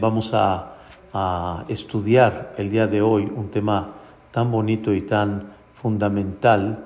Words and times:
vamos 0.00 0.34
a, 0.34 0.74
a, 1.12 1.64
estudiar 1.68 2.54
el 2.58 2.68
día 2.68 2.88
de 2.88 3.00
hoy 3.00 3.30
un 3.32 3.48
tema 3.48 3.90
tan 4.32 4.50
bonito 4.50 4.92
y 4.92 5.02
tan 5.02 5.52
fundamental 5.72 6.84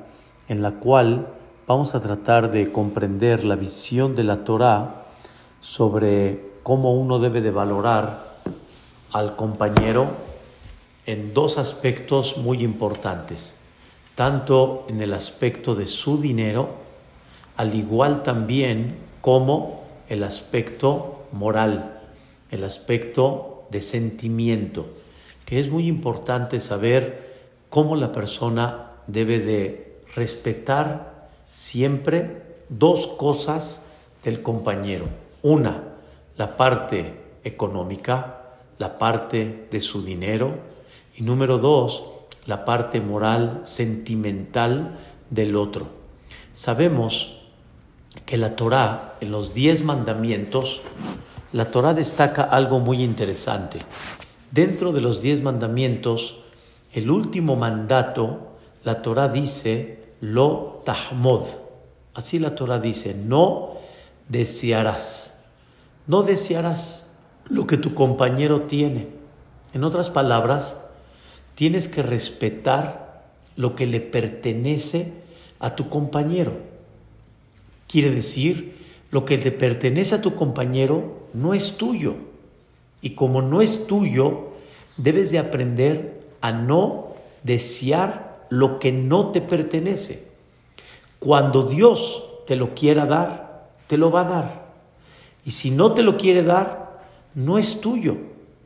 en 0.49 0.61
la 0.61 0.72
cual 0.72 1.27
vamos 1.67 1.95
a 1.95 2.03
tratar 2.03 2.51
de 2.51 2.71
comprender 2.71 3.45
la 3.45 3.56
visión 3.56 4.14
de 4.14 4.25
la 4.25 4.45
Torah 4.45 5.06
sobre 5.61 6.51
cómo 6.62 6.93
uno 6.93 7.19
debe 7.19 7.41
de 7.41 7.51
valorar 7.51 8.37
al 9.13 9.35
compañero 9.35 10.08
en 11.06 11.33
dos 11.33 11.56
aspectos 11.56 12.37
muy 12.37 12.63
importantes, 12.63 13.54
tanto 14.15 14.85
en 14.90 15.01
el 15.01 15.15
aspecto 15.15 15.74
de 15.74 15.87
su 15.87 16.20
dinero, 16.20 16.69
al 17.56 17.74
igual 17.74 18.23
también 18.23 18.98
como 19.23 19.84
el 20.10 20.23
aspecto 20.24 21.24
moral 21.33 21.98
el 22.51 22.65
aspecto 22.65 23.66
de 23.70 23.80
sentimiento, 23.80 24.86
que 25.45 25.59
es 25.59 25.70
muy 25.70 25.86
importante 25.86 26.60
saber 26.60 27.36
cómo 27.68 27.96
la 27.96 28.12
persona 28.12 28.92
debe 29.06 29.38
de 29.38 30.00
respetar 30.14 31.28
siempre 31.48 32.42
dos 32.68 33.06
cosas 33.06 33.82
del 34.24 34.42
compañero. 34.42 35.06
Una, 35.42 35.82
la 36.37 36.56
parte 36.56 37.14
económica, 37.45 38.42
la 38.78 38.98
parte 38.98 39.66
de 39.70 39.80
su 39.80 40.02
dinero. 40.02 40.54
Y 41.16 41.23
número 41.23 41.59
dos, 41.59 42.04
la 42.46 42.65
parte 42.65 43.01
moral, 43.01 43.62
sentimental 43.65 44.98
del 45.30 45.56
otro. 45.56 45.88
Sabemos 46.52 47.40
que 48.24 48.37
la 48.37 48.56
Torah, 48.56 49.16
en 49.20 49.32
los 49.32 49.54
diez 49.54 49.84
mandamientos, 49.84 50.80
la 51.52 51.65
Torah 51.70 51.95
destaca 51.95 52.43
algo 52.43 52.79
muy 52.79 53.02
interesante. 53.02 53.79
Dentro 54.51 54.93
de 54.93 55.01
los 55.01 55.23
diez 55.23 55.43
mandamientos, 55.43 56.38
el 56.93 57.10
último 57.10 57.57
mandato, 57.57 58.57
la 58.85 59.02
Torah 59.02 59.29
dice, 59.29 60.13
lo 60.21 60.82
tahmod. 60.85 61.45
Así 62.15 62.38
la 62.38 62.55
Torah 62.55 62.79
dice, 62.79 63.15
no 63.15 63.74
desearás. 64.29 65.39
No 66.07 66.23
desearás 66.23 67.07
lo 67.49 67.67
que 67.67 67.77
tu 67.77 67.95
compañero 67.95 68.62
tiene. 68.62 69.09
En 69.73 69.85
otras 69.85 70.11
palabras, 70.11 70.81
tienes 71.55 71.89
que 71.89 72.03
respetar 72.03 73.25
lo 73.57 73.75
que 73.75 73.87
le 73.87 74.01
pertenece 74.01 75.12
a 75.59 75.75
tu 75.75 75.89
compañero. 75.89 76.53
Quiere 77.87 78.11
decir, 78.11 78.78
lo 79.11 79.25
que 79.25 79.39
le 79.39 79.53
pertenece 79.53 80.17
a 80.17 80.23
tu 80.23 80.34
compañero 80.34 81.28
no 81.33 81.55
es 81.55 81.77
tuyo. 81.77 82.14
Y 83.01 83.11
como 83.11 83.42
no 83.42 83.62
es 83.62 83.87
tuyo, 83.87 84.48
debes 84.97 85.31
de 85.31 85.39
aprender 85.39 86.20
a 86.41 86.53
no 86.53 87.15
desear 87.42 88.47
lo 88.50 88.78
que 88.78 88.92
no 88.92 89.31
te 89.31 89.41
pertenece. 89.41 90.27
Cuando 91.19 91.65
Dios 91.65 92.25
te 92.47 92.56
lo 92.56 92.75
quiera 92.75 93.06
dar, 93.06 93.69
te 93.87 93.97
lo 93.97 94.11
va 94.11 94.23
a 94.23 94.25
dar. 94.25 94.69
Y 95.45 95.53
si 95.53 95.70
no 95.70 95.95
te 95.95 96.03
lo 96.03 96.17
quiere 96.17 96.43
dar, 96.43 97.00
no 97.34 97.59
es 97.59 97.81
tuyo, 97.81 98.17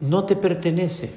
no 0.01 0.25
te 0.25 0.37
pertenece. 0.37 1.13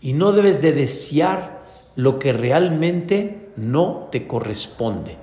Y 0.00 0.14
no 0.14 0.32
debes 0.32 0.62
de 0.62 0.72
desear 0.72 1.62
lo 1.94 2.18
que 2.18 2.32
realmente 2.32 3.50
no 3.56 4.08
te 4.10 4.26
corresponde. 4.26 5.16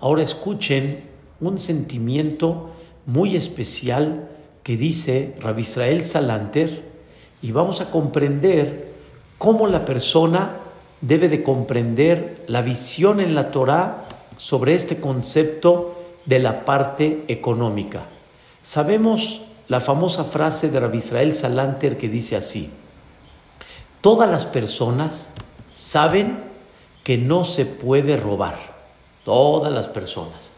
Ahora 0.00 0.22
escuchen 0.22 1.04
un 1.40 1.58
sentimiento 1.58 2.70
muy 3.06 3.36
especial 3.36 4.28
que 4.62 4.76
dice 4.76 5.34
Rabbi 5.40 5.62
Israel 5.62 6.04
Salanter 6.04 6.84
y 7.40 7.52
vamos 7.52 7.80
a 7.80 7.90
comprender 7.90 8.92
cómo 9.38 9.66
la 9.66 9.84
persona 9.84 10.56
debe 11.00 11.28
de 11.28 11.42
comprender 11.42 12.44
la 12.48 12.62
visión 12.62 13.20
en 13.20 13.34
la 13.34 13.50
Torá 13.50 14.04
sobre 14.36 14.74
este 14.74 15.00
concepto 15.00 15.96
de 16.26 16.40
la 16.40 16.64
parte 16.64 17.24
económica. 17.28 18.02
Sabemos 18.62 19.42
la 19.68 19.80
famosa 19.80 20.24
frase 20.24 20.68
de 20.70 20.80
Rabbi 20.80 20.98
Israel 20.98 21.34
Salanter 21.34 21.96
que 21.96 22.08
dice 22.08 22.36
así, 22.36 22.70
todas 24.00 24.28
las 24.28 24.44
personas 24.44 25.30
saben 25.70 26.40
que 27.04 27.16
no 27.16 27.44
se 27.44 27.64
puede 27.64 28.16
robar, 28.16 28.56
todas 29.24 29.72
las 29.72 29.88
personas. 29.88 30.52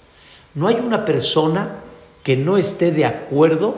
No 0.54 0.66
hay 0.66 0.76
una 0.76 1.04
persona 1.04 1.76
que 2.22 2.36
no 2.36 2.56
esté 2.56 2.90
de 2.90 3.04
acuerdo 3.04 3.76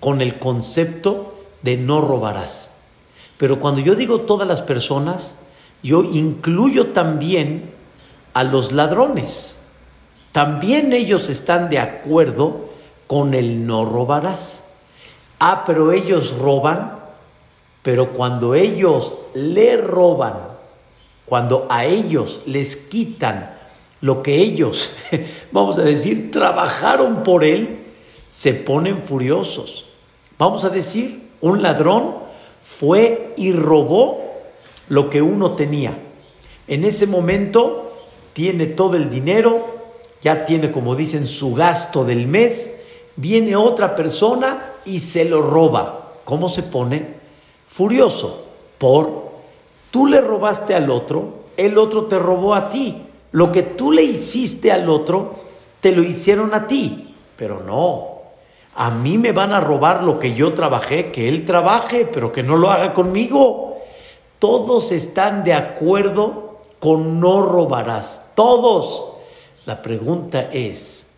con 0.00 0.20
el 0.20 0.38
concepto 0.38 1.34
de 1.62 1.76
no 1.76 2.00
robarás. 2.00 2.72
Pero 3.38 3.58
cuando 3.58 3.80
yo 3.80 3.94
digo 3.94 4.20
todas 4.20 4.46
las 4.46 4.62
personas, 4.62 5.34
yo 5.82 6.04
incluyo 6.04 6.88
también 6.88 7.70
a 8.34 8.44
los 8.44 8.72
ladrones. 8.72 9.56
También 10.32 10.92
ellos 10.92 11.28
están 11.28 11.70
de 11.70 11.78
acuerdo 11.78 12.70
con 13.06 13.34
el 13.34 13.66
no 13.66 13.84
robarás. 13.84 14.64
Ah, 15.38 15.64
pero 15.66 15.92
ellos 15.92 16.36
roban, 16.38 16.98
pero 17.82 18.12
cuando 18.12 18.54
ellos 18.54 19.14
le 19.34 19.76
roban, 19.76 20.34
cuando 21.26 21.66
a 21.70 21.84
ellos 21.84 22.42
les 22.46 22.76
quitan 22.76 23.53
lo 24.04 24.22
que 24.22 24.36
ellos, 24.36 24.90
vamos 25.50 25.78
a 25.78 25.82
decir, 25.82 26.30
trabajaron 26.30 27.22
por 27.22 27.42
él, 27.42 27.78
se 28.28 28.52
ponen 28.52 29.02
furiosos. 29.02 29.86
Vamos 30.36 30.62
a 30.64 30.68
decir, 30.68 31.22
un 31.40 31.62
ladrón 31.62 32.16
fue 32.62 33.32
y 33.38 33.52
robó 33.52 34.20
lo 34.90 35.08
que 35.08 35.22
uno 35.22 35.52
tenía. 35.52 35.96
En 36.68 36.84
ese 36.84 37.06
momento 37.06 37.94
tiene 38.34 38.66
todo 38.66 38.96
el 38.96 39.08
dinero, 39.08 39.68
ya 40.20 40.44
tiene, 40.44 40.70
como 40.70 40.96
dicen, 40.96 41.26
su 41.26 41.54
gasto 41.54 42.04
del 42.04 42.26
mes, 42.26 42.78
viene 43.16 43.56
otra 43.56 43.96
persona 43.96 44.72
y 44.84 45.00
se 45.00 45.24
lo 45.24 45.40
roba. 45.40 46.12
¿Cómo 46.26 46.50
se 46.50 46.62
pone? 46.62 47.06
Furioso. 47.68 48.44
Por, 48.76 49.30
tú 49.90 50.06
le 50.06 50.20
robaste 50.20 50.74
al 50.74 50.90
otro, 50.90 51.44
el 51.56 51.78
otro 51.78 52.04
te 52.04 52.18
robó 52.18 52.54
a 52.54 52.68
ti. 52.68 53.00
Lo 53.34 53.50
que 53.50 53.64
tú 53.64 53.90
le 53.90 54.04
hiciste 54.04 54.70
al 54.70 54.88
otro, 54.88 55.34
te 55.80 55.90
lo 55.90 56.04
hicieron 56.04 56.54
a 56.54 56.68
ti. 56.68 57.16
Pero 57.36 57.60
no, 57.60 58.20
a 58.76 58.92
mí 58.92 59.18
me 59.18 59.32
van 59.32 59.52
a 59.52 59.58
robar 59.58 60.04
lo 60.04 60.20
que 60.20 60.34
yo 60.34 60.54
trabajé, 60.54 61.10
que 61.10 61.28
él 61.28 61.44
trabaje, 61.44 62.06
pero 62.06 62.30
que 62.30 62.44
no 62.44 62.56
lo 62.56 62.70
haga 62.70 62.94
conmigo. 62.94 63.78
Todos 64.38 64.92
están 64.92 65.42
de 65.42 65.52
acuerdo 65.52 66.60
con 66.78 67.18
no 67.18 67.42
robarás. 67.42 68.30
Todos. 68.36 69.04
La 69.66 69.82
pregunta 69.82 70.50
es, 70.52 71.08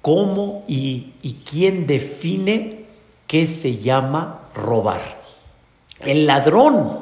¿cómo 0.00 0.64
y, 0.66 1.12
y 1.20 1.42
quién 1.44 1.86
define 1.86 2.86
qué 3.26 3.46
se 3.46 3.76
llama 3.76 4.48
robar? 4.54 5.02
El 5.98 6.26
ladrón 6.26 7.00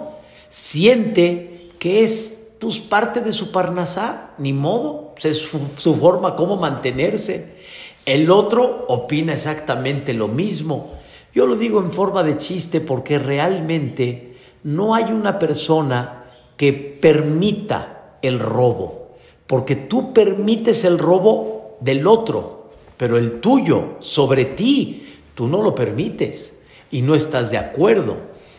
siente 0.49 1.71
que 1.79 2.03
es 2.03 2.38
pues 2.59 2.81
parte 2.81 3.21
de 3.21 3.33
su 3.33 3.53
parnasá, 3.53 4.31
ni 4.39 4.53
modo, 4.53 5.15
es 5.23 5.39
su, 5.39 5.61
su 5.77 5.95
forma 5.97 6.37
como 6.37 6.57
mantenerse. 6.57 7.59
El 8.05 8.31
otro 8.31 8.87
opina 8.89 9.35
exactamente 9.35 10.15
lo 10.15 10.29
mismo. 10.29 10.93
Yo 11.35 11.47
lo 11.47 11.57
digo 11.57 11.81
en 11.81 11.93
forma 11.93 12.23
de 12.23 12.37
chiste 12.37 12.81
porque 12.81 13.19
realmente 13.19 14.37
no 14.65 14.95
hay 14.95 15.05
una 15.05 15.39
persona 15.39 16.25
que 16.57 16.73
permita 16.73 18.17
el 18.23 18.41
robo, 18.41 19.11
porque 19.47 19.77
tú 19.77 20.13
permites 20.13 20.85
el 20.85 20.99
robo 20.99 21.77
del 21.81 22.07
otro, 22.07 22.71
pero 22.97 23.17
el 23.17 23.41
tuyo 23.41 23.97
sobre 24.01 24.45
ti, 24.45 25.07
tú 25.35 25.47
no 25.47 25.63
lo 25.63 25.75
permites 25.75 26.59
y 26.91 27.03
no 27.03 27.15
estás 27.15 27.51
de 27.51 27.59
acuerdo. 27.59 28.17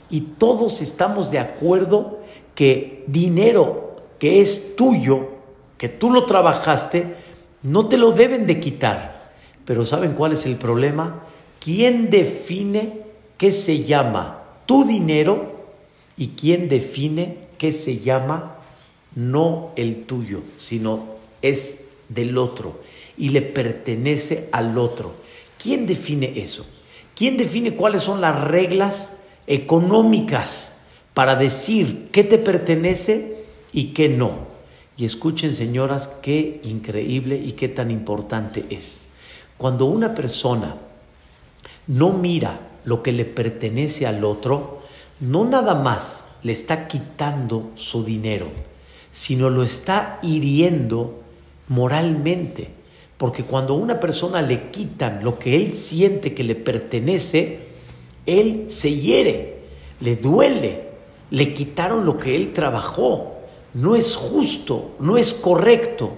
Y 0.10 0.22
todos 0.22 0.82
estamos 0.82 1.30
de 1.30 1.40
acuerdo 1.40 2.20
que 2.56 3.04
dinero 3.08 3.89
que 4.20 4.42
es 4.42 4.76
tuyo, 4.76 5.30
que 5.78 5.90
tú 5.90 6.12
lo 6.12 6.26
trabajaste, 6.26 7.16
no 7.64 7.88
te 7.88 7.98
lo 7.98 8.12
deben 8.12 8.46
de 8.46 8.60
quitar. 8.60 9.32
Pero 9.66 9.86
¿saben 9.86 10.14
cuál 10.14 10.34
es 10.34 10.46
el 10.46 10.56
problema? 10.56 11.24
¿Quién 11.60 12.10
define 12.10 13.02
qué 13.38 13.52
se 13.52 13.84
llama 13.84 14.44
tu 14.66 14.86
dinero 14.86 15.56
y 16.18 16.30
quién 16.30 16.70
define 16.70 17.38
qué 17.58 17.72
se 17.72 18.00
llama 18.00 18.58
no 19.16 19.72
el 19.76 20.04
tuyo, 20.04 20.42
sino 20.58 21.06
es 21.42 21.84
del 22.10 22.38
otro 22.38 22.80
y 23.18 23.30
le 23.30 23.42
pertenece 23.42 24.50
al 24.52 24.78
otro? 24.78 25.14
¿Quién 25.62 25.86
define 25.86 26.34
eso? 26.36 26.66
¿Quién 27.16 27.38
define 27.38 27.76
cuáles 27.76 28.04
son 28.04 28.22
las 28.22 28.42
reglas 28.42 29.14
económicas 29.46 30.74
para 31.14 31.36
decir 31.36 32.08
qué 32.12 32.24
te 32.24 32.38
pertenece 32.38 33.39
y 33.72 33.94
qué 33.94 34.10
no. 34.10 34.48
Y 34.98 35.06
escuchen, 35.06 35.56
señoras, 35.56 36.10
qué 36.22 36.60
increíble 36.64 37.38
y 37.38 37.54
qué 37.54 37.70
tan 37.70 37.92
importante 37.92 38.66
es. 38.70 39.02
Cuando 39.58 39.86
una 39.86 40.14
persona 40.14 40.76
no 41.88 42.12
mira 42.12 42.60
lo 42.86 43.02
que 43.04 43.12
le 43.12 43.26
pertenece 43.26 44.06
al 44.06 44.24
otro, 44.24 44.82
no 45.20 45.46
nada 45.46 45.76
más 45.76 46.26
le 46.44 46.52
está 46.52 46.88
quitando 46.88 47.72
su 47.76 48.04
dinero, 48.04 48.48
sino 49.12 49.50
lo 49.50 49.64
está 49.64 50.20
hiriendo 50.22 51.22
moralmente. 51.68 52.70
Porque 53.18 53.44
cuando 53.44 53.74
una 53.74 54.00
persona 54.00 54.42
le 54.42 54.70
quitan 54.70 55.24
lo 55.24 55.40
que 55.40 55.56
él 55.56 55.74
siente 55.74 56.34
que 56.34 56.44
le 56.46 56.56
pertenece, 56.56 57.68
él 58.26 58.66
se 58.68 58.96
hiere, 58.96 59.58
le 60.00 60.16
duele, 60.16 60.84
le 61.32 61.54
quitaron 61.54 62.06
lo 62.06 62.18
que 62.18 62.36
él 62.36 62.54
trabajó. 62.54 63.39
No 63.74 63.96
es 63.96 64.16
justo, 64.16 64.96
no 65.00 65.18
es 65.18 65.34
correcto. 65.34 66.14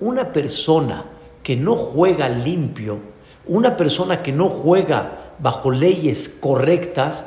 Una 0.00 0.32
persona 0.32 1.04
que 1.42 1.56
no 1.56 1.76
juega 1.76 2.28
limpio, 2.28 2.98
una 3.46 3.76
persona 3.76 4.22
que 4.22 4.32
no 4.32 4.48
juega 4.48 5.34
bajo 5.38 5.70
leyes 5.70 6.28
correctas, 6.28 7.24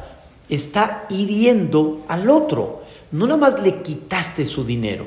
está 0.49 1.05
hiriendo 1.09 2.03
al 2.07 2.29
otro. 2.29 2.83
No 3.11 3.25
nada 3.25 3.39
más 3.39 3.61
le 3.61 3.81
quitaste 3.81 4.45
su 4.45 4.63
dinero, 4.63 5.05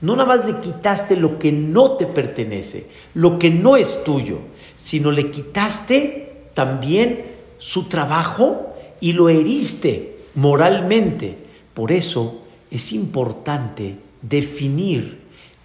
no 0.00 0.14
nada 0.16 0.28
más 0.28 0.46
le 0.46 0.60
quitaste 0.60 1.16
lo 1.16 1.38
que 1.38 1.52
no 1.52 1.92
te 1.92 2.06
pertenece, 2.06 2.88
lo 3.14 3.38
que 3.38 3.50
no 3.50 3.76
es 3.76 4.04
tuyo, 4.04 4.40
sino 4.76 5.10
le 5.10 5.30
quitaste 5.30 6.50
también 6.54 7.24
su 7.58 7.84
trabajo 7.84 8.74
y 9.00 9.12
lo 9.12 9.28
heriste 9.28 10.18
moralmente. 10.34 11.36
Por 11.74 11.92
eso 11.92 12.42
es 12.70 12.92
importante 12.92 13.96
definir 14.22 15.20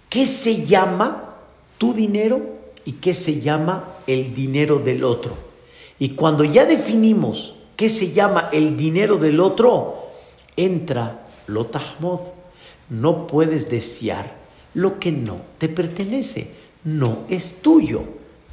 qué 0.08 0.26
se 0.26 0.64
llama 0.64 1.36
tu 1.78 1.92
dinero 1.92 2.40
y 2.84 2.92
qué 2.92 3.14
se 3.14 3.40
llama 3.40 3.84
el 4.06 4.34
dinero 4.34 4.78
del 4.78 5.04
otro. 5.04 5.36
Y 5.98 6.10
cuando 6.10 6.44
ya 6.44 6.66
definimos 6.66 7.54
qué 7.76 7.88
se 7.88 8.12
llama 8.12 8.48
el 8.52 8.76
dinero 8.76 9.16
del 9.16 9.40
otro, 9.40 10.10
entra 10.56 11.24
lo 11.46 11.66
tahmod. 11.66 12.20
No 12.90 13.26
puedes 13.26 13.70
desear 13.70 14.36
lo 14.74 14.98
que 14.98 15.12
no 15.12 15.38
te 15.58 15.68
pertenece. 15.68 16.50
No 16.84 17.24
es 17.28 17.62
tuyo. 17.62 18.02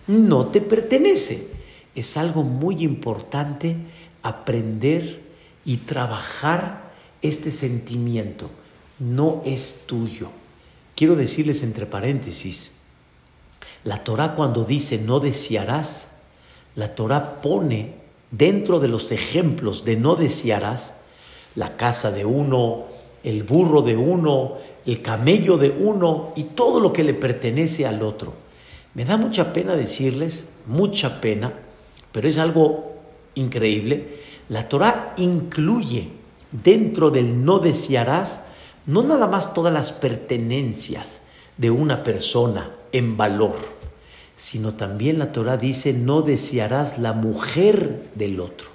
No 0.08 0.48
te 0.48 0.62
pertenece. 0.62 1.48
Es 1.96 2.18
algo 2.18 2.44
muy 2.44 2.84
importante 2.84 3.76
aprender 4.24 5.22
y 5.66 5.78
trabajar 5.78 6.92
este 7.22 7.52
sentimiento. 7.52 8.50
No 9.02 9.42
es 9.46 9.86
tuyo. 9.88 10.30
Quiero 10.96 11.16
decirles 11.16 11.64
entre 11.64 11.88
paréntesis, 11.88 12.74
la 13.84 14.04
Torah 14.04 14.36
cuando 14.36 14.64
dice 14.64 15.00
no 15.00 15.20
desearás, 15.20 16.18
la 16.76 16.94
Torah 16.94 17.42
pone 17.42 17.96
dentro 18.30 18.80
de 18.80 18.88
los 18.88 19.12
ejemplos 19.12 19.86
de 19.86 19.96
no 19.96 20.16
desearás 20.16 20.94
la 21.56 21.78
casa 21.78 22.12
de 22.12 22.26
uno, 22.26 22.84
el 23.24 23.42
burro 23.42 23.82
de 23.82 23.98
uno, 23.98 24.58
el 24.86 25.02
camello 25.02 25.58
de 25.58 25.72
uno 25.72 26.32
y 26.36 26.44
todo 26.44 26.80
lo 26.80 26.94
que 26.94 27.04
le 27.04 27.16
pertenece 27.16 27.88
al 27.88 28.04
otro. 28.04 28.34
Me 28.94 29.04
da 29.04 29.18
mucha 29.18 29.52
pena 29.52 29.76
decirles, 29.76 30.50
mucha 30.68 31.22
pena, 31.22 31.54
pero 32.12 32.28
es 32.28 32.38
algo 32.38 32.94
increíble. 33.34 34.20
La 34.48 34.70
Torah 34.70 35.16
incluye 35.18 36.10
dentro 36.52 37.10
del 37.10 37.44
no 37.44 37.58
desearás 37.58 38.46
no 38.92 39.04
nada 39.04 39.28
más 39.28 39.54
todas 39.54 39.74
las 39.74 39.92
pertenencias 39.92 41.22
de 41.58 41.72
una 41.72 42.04
persona 42.04 42.72
en 42.92 43.18
valor, 43.18 43.56
sino 44.36 44.76
también 44.76 45.20
la 45.20 45.32
Torah 45.32 45.58
dice 45.58 45.94
no 45.94 46.22
desearás 46.22 46.98
la 46.98 47.14
mujer 47.14 48.10
del 48.16 48.40
otro. 48.40 48.70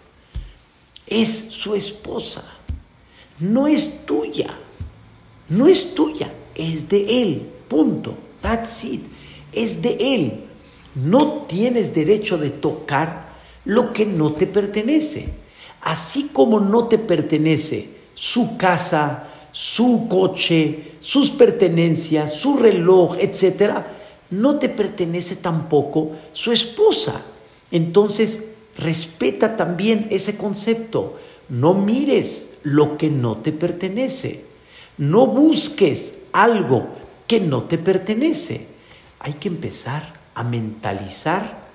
Es 1.07 1.31
su 1.51 1.75
esposa, 1.75 2.45
no 3.39 3.67
es 3.67 4.05
tuya 4.07 4.57
no 5.49 5.69
es 5.69 5.95
tuya, 5.95 6.33
es 6.55 6.89
de 6.89 7.23
Él, 7.23 7.49
punto. 7.69 8.17
That's 8.41 8.85
it, 8.85 9.03
es 9.53 9.83
de 9.83 9.97
Él. 10.15 10.45
No 10.95 11.45
tienes 11.49 11.95
derecho 11.95 12.39
de 12.39 12.51
tocar 12.51 13.29
lo 13.65 13.93
que 13.93 14.07
no 14.07 14.33
te 14.33 14.47
pertenece. 14.47 15.29
Así 15.83 16.31
como 16.33 16.59
no 16.59 16.89
te 16.89 16.99
pertenece 16.99 17.91
su 18.15 18.57
casa, 18.57 19.29
su 19.57 20.07
coche, 20.07 20.97
sus 21.01 21.31
pertenencias, 21.31 22.35
su 22.35 22.59
reloj, 22.59 23.17
etc., 23.19 23.85
no 24.29 24.59
te 24.59 24.69
pertenece 24.69 25.37
tampoco 25.37 26.13
su 26.35 26.53
esposa. 26.53 27.23
Entonces, 27.71 28.49
respeta 28.77 29.57
también 29.57 30.09
ese 30.11 30.37
concepto. 30.37 31.19
No 31.49 31.73
mires 31.73 32.51
lo 32.65 32.99
que 32.99 33.09
no 33.09 33.39
te 33.39 33.53
pertenece. 33.53 34.45
No 34.99 35.27
busques 35.27 36.25
algo 36.33 36.89
que 37.27 37.41
no 37.41 37.63
te 37.63 37.79
pertenece. 37.79 38.67
Hay 39.21 39.33
que 39.35 39.49
empezar 39.49 40.21
a 40.35 40.45
mentalizar 40.45 41.67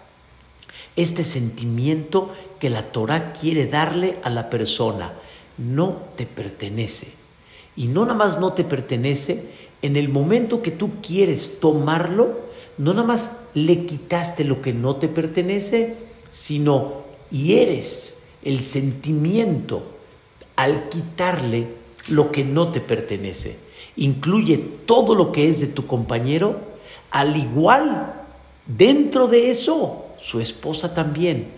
este 0.95 1.24
sentimiento 1.24 2.31
que 2.60 2.69
la 2.69 2.83
Torah 2.83 3.33
quiere 3.33 3.66
darle 3.66 4.19
a 4.24 4.30
la 4.30 4.51
persona. 4.51 5.13
No 5.57 5.98
te 6.16 6.28
pertenece. 6.28 7.20
Y 7.75 7.88
no 7.88 8.03
nada 8.03 8.15
más 8.15 8.39
no 8.39 8.53
te 8.53 8.63
pertenece, 8.63 9.45
en 9.81 9.95
el 9.95 10.09
momento 10.09 10.62
que 10.62 10.71
tú 10.71 10.91
quieres 11.01 11.59
tomarlo, 11.59 12.39
no 12.77 12.94
nada 12.94 13.07
más 13.07 13.38
le 13.53 13.85
quitaste 13.85 14.44
lo 14.44 14.62
que 14.62 14.73
no 14.73 14.97
te 14.97 15.07
pertenece, 15.07 15.95
sino 16.29 17.03
hieres 17.29 18.23
el 18.44 18.59
sentimiento 18.59 19.83
al 20.56 20.89
quitarle 20.89 21.68
lo 22.07 22.31
que 22.31 22.44
no 22.44 22.71
te 22.71 22.81
pertenece. 22.81 23.57
Incluye 23.95 24.57
todo 24.85 25.15
lo 25.15 25.31
que 25.31 25.50
es 25.50 25.59
de 25.59 25.68
tu 25.68 25.85
compañero, 25.85 26.59
al 27.09 27.35
igual, 27.35 28.13
dentro 28.65 29.27
de 29.27 29.50
eso, 29.50 30.06
su 30.18 30.39
esposa 30.39 30.94
también. 30.94 31.50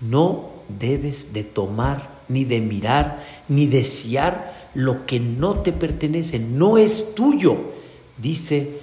No 0.00 0.50
debes 0.68 1.32
de 1.32 1.44
tomar, 1.44 2.16
ni 2.28 2.44
de 2.44 2.60
mirar, 2.60 3.24
ni 3.48 3.66
desear 3.66 4.55
lo 4.76 5.06
que 5.06 5.18
no 5.18 5.60
te 5.60 5.72
pertenece, 5.72 6.38
no 6.38 6.76
es 6.76 7.14
tuyo, 7.14 7.56
dice 8.18 8.80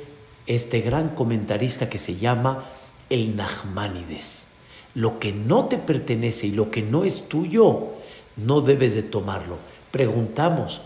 este 0.47 0.81
gran 0.81 1.09
comentarista 1.09 1.87
que 1.89 1.99
se 1.99 2.17
llama 2.17 2.65
el 3.09 3.35
Nachmanides. 3.35 4.47
Lo 4.95 5.19
que 5.19 5.31
no 5.31 5.65
te 5.65 5.77
pertenece 5.77 6.47
y 6.47 6.51
lo 6.51 6.71
que 6.71 6.81
no 6.81 7.03
es 7.03 7.29
tuyo, 7.29 7.89
no 8.35 8.61
debes 8.61 8.95
de 8.95 9.03
tomarlo. 9.03 9.57
Preguntamos, 9.91 10.81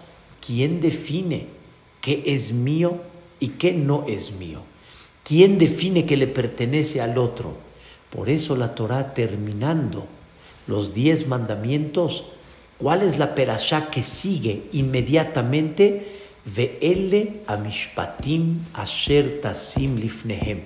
¿Quién 0.46 0.82
define 0.82 1.48
qué 2.02 2.24
es 2.28 2.54
mío 2.54 3.02
y 3.40 3.50
qué 3.50 3.74
no 3.74 4.06
es 4.08 4.34
mío? 4.34 4.62
¿Quién 5.24 5.58
define 5.58 6.06
que 6.06 6.16
le 6.16 6.28
pertenece 6.28 7.02
al 7.02 7.18
otro? 7.18 7.54
Por 8.10 8.30
eso 8.30 8.56
la 8.56 8.76
Torah 8.76 9.14
terminando 9.14 10.06
los 10.68 10.94
diez 10.94 11.28
mandamientos, 11.28 12.26
¿cuál 12.77 13.03
es 13.03 13.17
la 13.17 13.36
perashá 13.36 13.89
que 13.89 14.03
sigue 14.03 14.63
inmediatamente? 14.72 16.17
Ve'ele 16.46 17.41
amishpatim 17.48 18.60
asher 18.74 19.41
tasim 19.41 19.98
lifnehem. 19.98 20.62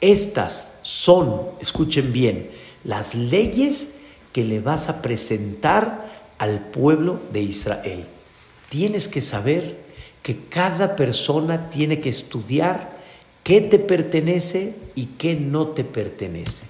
Estas 0.00 0.72
son, 0.82 1.46
escuchen 1.60 2.12
bien, 2.12 2.50
las 2.84 3.14
leyes 3.14 3.94
que 4.32 4.44
le 4.44 4.60
vas 4.60 4.88
a 4.88 5.02
presentar 5.02 6.08
al 6.38 6.60
pueblo 6.60 7.20
de 7.32 7.42
Israel. 7.42 8.04
Tienes 8.68 9.08
que 9.08 9.20
saber 9.20 9.78
que 10.22 10.36
cada 10.48 10.94
persona 10.94 11.70
tiene 11.70 12.00
que 12.00 12.10
estudiar 12.10 12.98
qué 13.42 13.60
te 13.60 13.78
pertenece 13.78 14.74
y 14.94 15.06
qué 15.18 15.34
no 15.34 15.68
te 15.68 15.84
pertenece, 15.84 16.66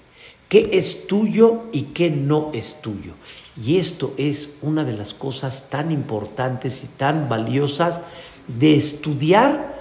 qué 0.48 0.70
es 0.72 1.06
tuyo 1.06 1.64
y 1.72 1.82
qué 1.94 2.08
no 2.08 2.50
es 2.54 2.80
tuyo. 2.80 3.14
Y 3.62 3.78
esto 3.78 4.14
es 4.16 4.50
una 4.62 4.84
de 4.84 4.92
las 4.92 5.14
cosas 5.14 5.70
tan 5.70 5.90
importantes 5.90 6.84
y 6.84 6.86
tan 6.86 7.28
valiosas 7.28 8.00
de 8.46 8.74
estudiar 8.74 9.78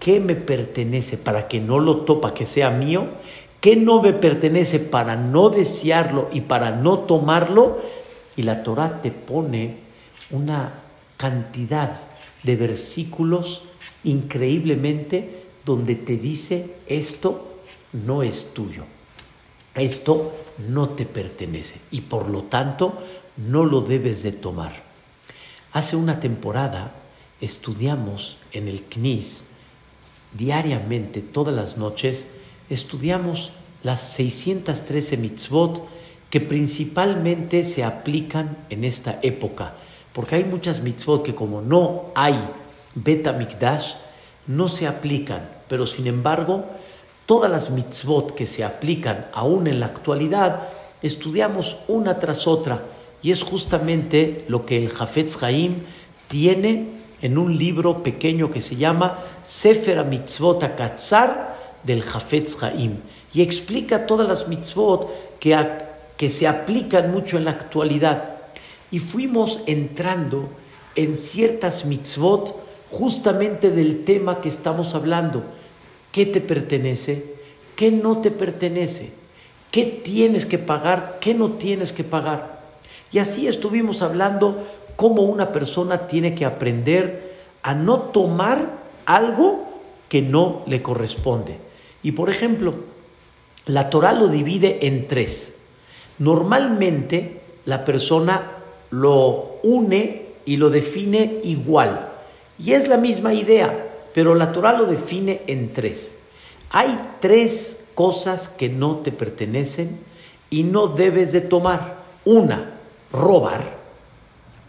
qué 0.00 0.20
me 0.20 0.34
pertenece 0.34 1.16
para 1.16 1.46
que 1.46 1.60
no 1.60 1.78
lo 1.78 1.98
topa, 1.98 2.34
que 2.34 2.46
sea 2.46 2.70
mío, 2.70 3.06
qué 3.60 3.76
no 3.76 4.02
me 4.02 4.12
pertenece 4.12 4.80
para 4.80 5.16
no 5.16 5.50
desearlo 5.50 6.28
y 6.32 6.42
para 6.42 6.70
no 6.72 7.00
tomarlo. 7.00 7.78
Y 8.36 8.42
la 8.42 8.62
Torah 8.62 9.00
te 9.02 9.10
pone 9.10 9.76
una 10.30 10.72
cantidad 11.16 11.92
de 12.42 12.56
versículos 12.56 13.62
increíblemente 14.04 15.44
donde 15.64 15.94
te 15.94 16.16
dice 16.16 16.74
esto 16.86 17.48
no 17.92 18.22
es 18.22 18.54
tuyo, 18.54 18.84
esto 19.74 20.32
no 20.68 20.88
te 20.90 21.04
pertenece 21.04 21.80
y 21.90 22.02
por 22.02 22.28
lo 22.28 22.44
tanto 22.44 22.94
no 23.36 23.64
lo 23.64 23.80
debes 23.82 24.22
de 24.22 24.32
tomar. 24.32 24.82
Hace 25.72 25.96
una 25.96 26.20
temporada 26.20 26.94
estudiamos 27.40 28.36
en 28.52 28.68
el 28.68 28.82
CNIS 28.82 29.44
diariamente, 30.32 31.20
todas 31.20 31.54
las 31.54 31.76
noches, 31.76 32.28
estudiamos 32.68 33.52
las 33.82 34.00
613 34.00 35.16
mitzvot 35.16 35.86
que 36.30 36.40
principalmente 36.40 37.64
se 37.64 37.82
aplican 37.82 38.56
en 38.70 38.84
esta 38.84 39.18
época, 39.22 39.74
porque 40.12 40.36
hay 40.36 40.44
muchas 40.44 40.80
mitzvot 40.82 41.22
que 41.22 41.34
como 41.34 41.60
no 41.60 42.06
hay 42.14 42.38
beta 42.94 43.32
mikdash, 43.32 43.94
no 44.46 44.68
se 44.68 44.86
aplican, 44.86 45.48
pero 45.68 45.86
sin 45.86 46.06
embargo, 46.06 46.64
todas 47.26 47.50
las 47.50 47.70
mitzvot 47.70 48.34
que 48.34 48.46
se 48.46 48.64
aplican 48.64 49.26
aún 49.32 49.66
en 49.66 49.80
la 49.80 49.86
actualidad, 49.86 50.68
estudiamos 51.02 51.76
una 51.88 52.18
tras 52.18 52.46
otra, 52.46 52.82
y 53.22 53.32
es 53.32 53.42
justamente 53.42 54.44
lo 54.48 54.66
que 54.66 54.76
el 54.76 54.88
Jafetz 54.88 55.42
Haim 55.42 55.82
tiene 56.28 57.00
en 57.22 57.38
un 57.38 57.56
libro 57.56 58.02
pequeño 58.02 58.50
que 58.50 58.60
se 58.60 58.76
llama 58.76 59.24
Sefer 59.42 60.04
Mitzvot 60.04 60.62
Akatzar 60.62 61.58
del 61.82 62.02
Jafetz 62.02 62.62
Haim, 62.62 62.98
y 63.32 63.42
explica 63.42 64.06
todas 64.06 64.28
las 64.28 64.48
mitzvot 64.48 65.38
que 65.38 65.56
que 66.16 66.28
se 66.28 66.46
aplican 66.46 67.10
mucho 67.12 67.38
en 67.38 67.46
la 67.46 67.52
actualidad. 67.52 68.36
Y 68.90 68.98
fuimos 68.98 69.60
entrando 69.64 70.50
en 70.94 71.16
ciertas 71.16 71.86
mitzvot 71.86 72.54
justamente 72.90 73.70
del 73.70 74.04
tema 74.04 74.42
que 74.42 74.50
estamos 74.50 74.94
hablando. 74.94 75.44
¿Qué 76.12 76.26
te 76.26 76.42
pertenece? 76.42 77.36
¿Qué 77.74 77.90
no 77.90 78.18
te 78.18 78.30
pertenece? 78.30 79.14
¿Qué 79.70 79.84
tienes 79.84 80.44
que 80.44 80.58
pagar? 80.58 81.16
¿Qué 81.20 81.32
no 81.32 81.52
tienes 81.52 81.94
que 81.94 82.04
pagar? 82.04 82.59
Y 83.12 83.18
así 83.18 83.48
estuvimos 83.48 84.02
hablando 84.02 84.66
cómo 84.96 85.22
una 85.22 85.52
persona 85.52 86.06
tiene 86.06 86.34
que 86.34 86.44
aprender 86.44 87.34
a 87.62 87.74
no 87.74 88.00
tomar 88.00 88.80
algo 89.06 89.66
que 90.08 90.22
no 90.22 90.62
le 90.66 90.82
corresponde. 90.82 91.56
Y 92.02 92.12
por 92.12 92.30
ejemplo, 92.30 92.74
la 93.66 93.90
Torah 93.90 94.12
lo 94.12 94.28
divide 94.28 94.86
en 94.86 95.06
tres. 95.06 95.56
Normalmente 96.18 97.40
la 97.64 97.84
persona 97.84 98.50
lo 98.90 99.58
une 99.62 100.26
y 100.44 100.56
lo 100.56 100.70
define 100.70 101.40
igual. 101.44 102.08
Y 102.58 102.72
es 102.72 102.88
la 102.88 102.96
misma 102.96 103.34
idea, 103.34 103.88
pero 104.14 104.34
la 104.34 104.52
Torah 104.52 104.76
lo 104.76 104.86
define 104.86 105.42
en 105.46 105.72
tres. 105.72 106.18
Hay 106.70 106.98
tres 107.20 107.84
cosas 107.94 108.48
que 108.48 108.68
no 108.68 108.96
te 108.96 109.12
pertenecen 109.12 109.98
y 110.50 110.62
no 110.62 110.88
debes 110.88 111.32
de 111.32 111.40
tomar. 111.40 112.00
Una, 112.24 112.79
robar. 113.12 113.78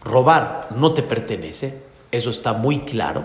Robar 0.04 0.68
no 0.76 0.94
te 0.94 1.02
pertenece, 1.02 1.80
eso 2.10 2.30
está 2.30 2.52
muy 2.52 2.80
claro. 2.80 3.24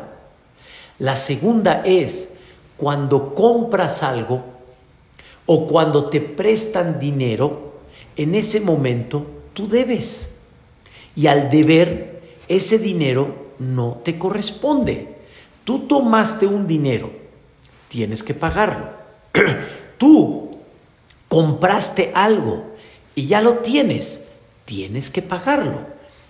La 0.99 1.15
segunda 1.15 1.81
es 1.85 2.33
cuando 2.77 3.33
compras 3.33 4.03
algo 4.03 4.43
o 5.45 5.67
cuando 5.67 6.09
te 6.09 6.21
prestan 6.21 6.99
dinero, 6.99 7.73
en 8.15 8.35
ese 8.35 8.59
momento 8.59 9.25
tú 9.53 9.67
debes. 9.67 10.33
Y 11.15 11.27
al 11.27 11.49
deber, 11.49 12.21
ese 12.47 12.77
dinero 12.77 13.47
no 13.59 14.01
te 14.03 14.19
corresponde. 14.19 15.15
Tú 15.63 15.87
tomaste 15.87 16.45
un 16.45 16.67
dinero, 16.67 17.11
tienes 17.89 18.23
que 18.23 18.33
pagarlo. 18.33 18.89
tú 19.97 20.51
compraste 21.27 22.11
algo 22.13 22.63
y 23.15 23.27
ya 23.27 23.41
lo 23.41 23.59
tienes, 23.59 24.26
tienes 24.67 25.09
que 25.09 25.23
pagarlo. 25.23 25.79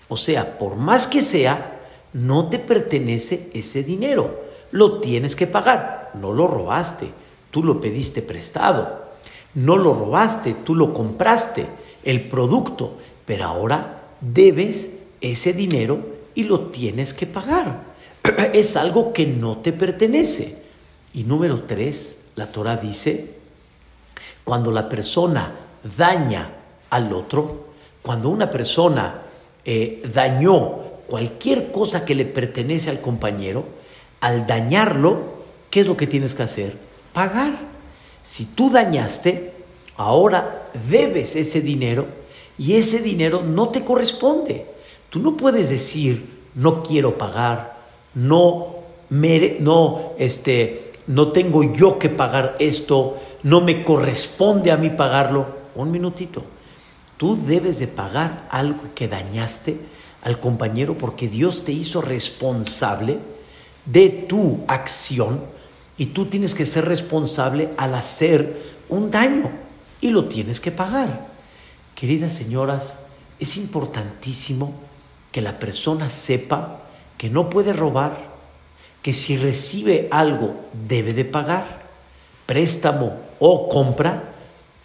O 0.07 0.15
sea, 0.15 0.57
por 0.57 0.75
más 0.75 1.07
que 1.07 1.21
sea, 1.21 1.81
no 2.13 2.47
te 2.49 2.59
pertenece 2.59 3.49
ese 3.53 3.83
dinero. 3.83 4.39
Lo 4.71 5.01
tienes 5.01 5.35
que 5.35 5.47
pagar. 5.47 6.11
No 6.13 6.31
lo 6.31 6.47
robaste, 6.47 7.09
tú 7.51 7.63
lo 7.63 7.81
pediste 7.81 8.21
prestado. 8.21 9.07
No 9.53 9.75
lo 9.75 9.93
robaste, 9.93 10.53
tú 10.53 10.75
lo 10.75 10.93
compraste, 10.93 11.65
el 12.03 12.29
producto, 12.29 12.97
pero 13.25 13.45
ahora 13.45 14.03
debes 14.21 14.91
ese 15.19 15.51
dinero 15.51 15.99
y 16.35 16.43
lo 16.43 16.67
tienes 16.67 17.13
que 17.13 17.25
pagar. 17.25 17.81
Es 18.53 18.77
algo 18.77 19.13
que 19.13 19.25
no 19.25 19.57
te 19.57 19.73
pertenece. 19.73 20.61
Y 21.13 21.23
número 21.23 21.63
tres, 21.63 22.19
la 22.35 22.45
Torah 22.45 22.77
dice, 22.77 23.33
cuando 24.43 24.71
la 24.71 24.87
persona 24.87 25.55
daña 25.97 26.51
al 26.91 27.11
otro, 27.13 27.66
cuando 28.01 28.29
una 28.29 28.49
persona 28.49 29.21
eh, 29.65 30.01
dañó 30.13 30.79
cualquier 31.07 31.71
cosa 31.71 32.05
que 32.05 32.15
le 32.15 32.25
pertenece 32.25 32.89
al 32.89 33.01
compañero, 33.01 33.65
al 34.21 34.47
dañarlo, 34.47 35.21
¿qué 35.69 35.81
es 35.81 35.87
lo 35.87 35.97
que 35.97 36.07
tienes 36.07 36.35
que 36.35 36.43
hacer? 36.43 36.75
Pagar. 37.13 37.57
Si 38.23 38.45
tú 38.45 38.69
dañaste, 38.69 39.53
ahora 39.95 40.69
debes 40.89 41.35
ese 41.35 41.61
dinero 41.61 42.07
y 42.57 42.73
ese 42.73 42.99
dinero 42.99 43.41
no 43.41 43.69
te 43.69 43.83
corresponde. 43.83 44.65
Tú 45.09 45.19
no 45.19 45.37
puedes 45.37 45.69
decir, 45.69 46.29
no 46.55 46.83
quiero 46.83 47.17
pagar, 47.17 47.77
no, 48.13 48.75
no, 49.09 50.11
este, 50.17 50.91
no 51.07 51.31
tengo 51.31 51.63
yo 51.73 51.97
que 51.99 52.09
pagar 52.09 52.55
esto, 52.59 53.17
no 53.43 53.61
me 53.61 53.83
corresponde 53.83 54.71
a 54.71 54.77
mí 54.77 54.89
pagarlo. 54.89 55.57
Un 55.75 55.91
minutito. 55.91 56.43
Tú 57.17 57.35
debes 57.35 57.79
de 57.79 57.87
pagar 57.87 58.47
algo 58.51 58.81
que 58.93 59.07
dañaste 59.07 59.79
al 60.21 60.39
compañero 60.39 60.97
porque 60.97 61.27
Dios 61.27 61.65
te 61.65 61.71
hizo 61.71 62.01
responsable 62.01 63.19
de 63.85 64.09
tu 64.09 64.59
acción 64.67 65.41
y 65.97 66.07
tú 66.07 66.25
tienes 66.25 66.53
que 66.53 66.65
ser 66.65 66.85
responsable 66.85 67.69
al 67.77 67.95
hacer 67.95 68.77
un 68.89 69.09
daño 69.09 69.51
y 69.99 70.11
lo 70.11 70.25
tienes 70.25 70.59
que 70.59 70.71
pagar. 70.71 71.27
Queridas 71.95 72.33
señoras, 72.33 72.99
es 73.39 73.57
importantísimo 73.57 74.73
que 75.31 75.41
la 75.41 75.59
persona 75.59 76.09
sepa 76.09 76.81
que 77.17 77.29
no 77.29 77.49
puede 77.49 77.73
robar, 77.73 78.15
que 79.01 79.13
si 79.13 79.37
recibe 79.37 80.07
algo 80.11 80.55
debe 80.87 81.13
de 81.13 81.25
pagar, 81.25 81.87
préstamo 82.45 83.13
o 83.39 83.69
compra, 83.69 84.33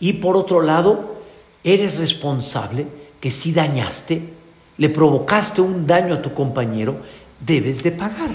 y 0.00 0.14
por 0.14 0.36
otro 0.36 0.62
lado, 0.62 1.11
eres 1.64 1.98
responsable 1.98 2.86
que 3.20 3.30
si 3.30 3.52
dañaste, 3.52 4.22
le 4.78 4.88
provocaste 4.88 5.60
un 5.60 5.86
daño 5.86 6.14
a 6.14 6.22
tu 6.22 6.34
compañero, 6.34 6.96
debes 7.40 7.82
de 7.82 7.92
pagar. 7.92 8.30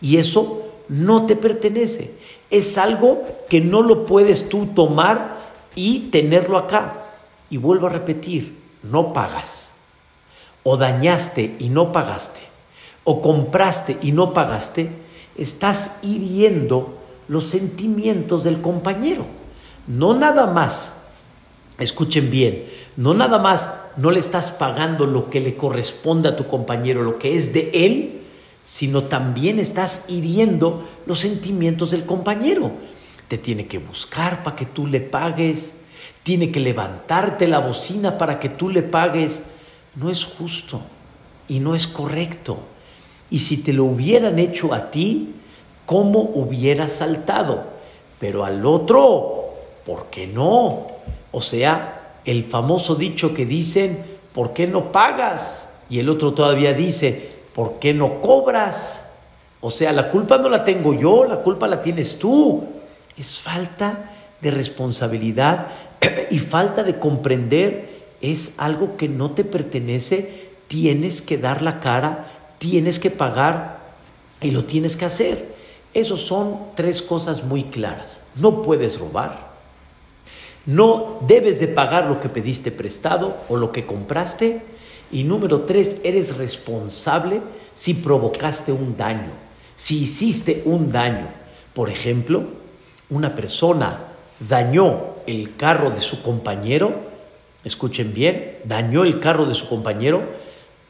Y 0.00 0.16
eso 0.16 0.62
no 0.88 1.26
te 1.26 1.36
pertenece. 1.36 2.14
Es 2.50 2.78
algo 2.78 3.22
que 3.48 3.60
no 3.60 3.82
lo 3.82 4.06
puedes 4.06 4.48
tú 4.48 4.66
tomar 4.66 5.36
y 5.74 6.08
tenerlo 6.10 6.58
acá. 6.58 7.04
Y 7.50 7.58
vuelvo 7.58 7.86
a 7.86 7.90
repetir, 7.90 8.58
no 8.82 9.12
pagas. 9.12 9.70
O 10.62 10.76
dañaste 10.76 11.56
y 11.58 11.68
no 11.68 11.92
pagaste. 11.92 12.42
O 13.04 13.22
compraste 13.22 13.98
y 14.02 14.12
no 14.12 14.32
pagaste. 14.32 14.90
Estás 15.36 15.92
hiriendo 16.02 16.98
los 17.28 17.44
sentimientos 17.44 18.44
del 18.44 18.60
compañero. 18.60 19.26
No 19.86 20.14
nada 20.14 20.46
más, 20.46 20.92
escuchen 21.78 22.30
bien, 22.30 22.64
no 22.96 23.14
nada 23.14 23.38
más 23.38 23.74
no 23.96 24.10
le 24.10 24.18
estás 24.18 24.50
pagando 24.50 25.06
lo 25.06 25.30
que 25.30 25.40
le 25.40 25.56
corresponde 25.56 26.28
a 26.28 26.36
tu 26.36 26.46
compañero, 26.46 27.02
lo 27.02 27.18
que 27.18 27.36
es 27.36 27.52
de 27.52 27.70
él, 27.72 28.22
sino 28.62 29.04
también 29.04 29.58
estás 29.58 30.04
hiriendo 30.08 30.86
los 31.06 31.20
sentimientos 31.20 31.92
del 31.92 32.04
compañero. 32.04 32.72
Te 33.28 33.38
tiene 33.38 33.66
que 33.66 33.78
buscar 33.78 34.42
para 34.42 34.56
que 34.56 34.66
tú 34.66 34.86
le 34.86 35.00
pagues, 35.00 35.74
tiene 36.22 36.50
que 36.50 36.60
levantarte 36.60 37.46
la 37.46 37.60
bocina 37.60 38.18
para 38.18 38.40
que 38.40 38.48
tú 38.48 38.68
le 38.68 38.82
pagues. 38.82 39.42
No 39.94 40.10
es 40.10 40.24
justo 40.24 40.82
y 41.48 41.60
no 41.60 41.74
es 41.74 41.86
correcto. 41.86 42.58
Y 43.30 43.40
si 43.40 43.58
te 43.58 43.72
lo 43.72 43.84
hubieran 43.84 44.38
hecho 44.38 44.74
a 44.74 44.90
ti, 44.90 45.34
¿cómo 45.86 46.20
hubieras 46.20 46.92
saltado? 46.92 47.64
Pero 48.18 48.44
al 48.44 48.64
otro, 48.66 49.54
¿por 49.84 50.06
qué 50.06 50.26
no? 50.26 50.86
O 51.32 51.42
sea, 51.42 52.20
el 52.24 52.44
famoso 52.44 52.94
dicho 52.94 53.34
que 53.34 53.46
dicen, 53.46 54.04
¿por 54.32 54.52
qué 54.52 54.66
no 54.66 54.92
pagas? 54.92 55.74
Y 55.90 55.98
el 55.98 56.08
otro 56.08 56.34
todavía 56.34 56.72
dice, 56.72 57.30
¿por 57.54 57.78
qué 57.78 57.94
no 57.94 58.20
cobras? 58.20 59.08
O 59.60 59.70
sea, 59.70 59.92
la 59.92 60.10
culpa 60.10 60.38
no 60.38 60.48
la 60.48 60.64
tengo 60.64 60.94
yo, 60.94 61.24
la 61.24 61.36
culpa 61.36 61.66
la 61.66 61.82
tienes 61.82 62.18
tú. 62.18 62.64
Es 63.16 63.38
falta 63.38 64.12
de 64.40 64.50
responsabilidad 64.50 65.68
y 66.30 66.38
falta 66.38 66.82
de 66.82 66.98
comprender. 66.98 67.98
Es 68.20 68.54
algo 68.58 68.96
que 68.96 69.08
no 69.08 69.30
te 69.32 69.44
pertenece, 69.44 70.50
tienes 70.68 71.22
que 71.22 71.38
dar 71.38 71.62
la 71.62 71.80
cara, 71.80 72.26
tienes 72.58 72.98
que 72.98 73.10
pagar 73.10 73.78
y 74.40 74.50
lo 74.50 74.64
tienes 74.64 74.96
que 74.96 75.04
hacer. 75.04 75.56
Esos 75.94 76.22
son 76.22 76.58
tres 76.74 77.00
cosas 77.02 77.44
muy 77.44 77.64
claras. 77.64 78.20
No 78.36 78.62
puedes 78.62 78.98
robar, 78.98 79.47
no 80.68 81.20
debes 81.26 81.60
de 81.60 81.68
pagar 81.68 82.04
lo 82.08 82.20
que 82.20 82.28
pediste 82.28 82.70
prestado 82.70 83.38
o 83.48 83.56
lo 83.56 83.72
que 83.72 83.86
compraste 83.86 84.60
y 85.10 85.24
número 85.24 85.62
tres, 85.62 85.96
eres 86.04 86.36
responsable 86.36 87.40
si 87.74 87.94
provocaste 87.94 88.70
un 88.70 88.94
daño, 88.94 89.32
si 89.76 90.02
hiciste 90.02 90.60
un 90.66 90.92
daño. 90.92 91.26
Por 91.72 91.88
ejemplo, 91.88 92.44
una 93.08 93.34
persona 93.34 94.08
dañó 94.40 95.14
el 95.26 95.56
carro 95.56 95.88
de 95.88 96.02
su 96.02 96.20
compañero, 96.22 96.92
escuchen 97.64 98.12
bien, 98.12 98.58
dañó 98.64 99.04
el 99.04 99.20
carro 99.20 99.46
de 99.46 99.54
su 99.54 99.70
compañero, 99.70 100.20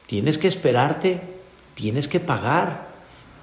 tienes 0.07 0.39
que 0.39 0.49
esperarte, 0.49 1.21
tienes 1.75 2.09
que 2.09 2.19
pagar. 2.19 2.89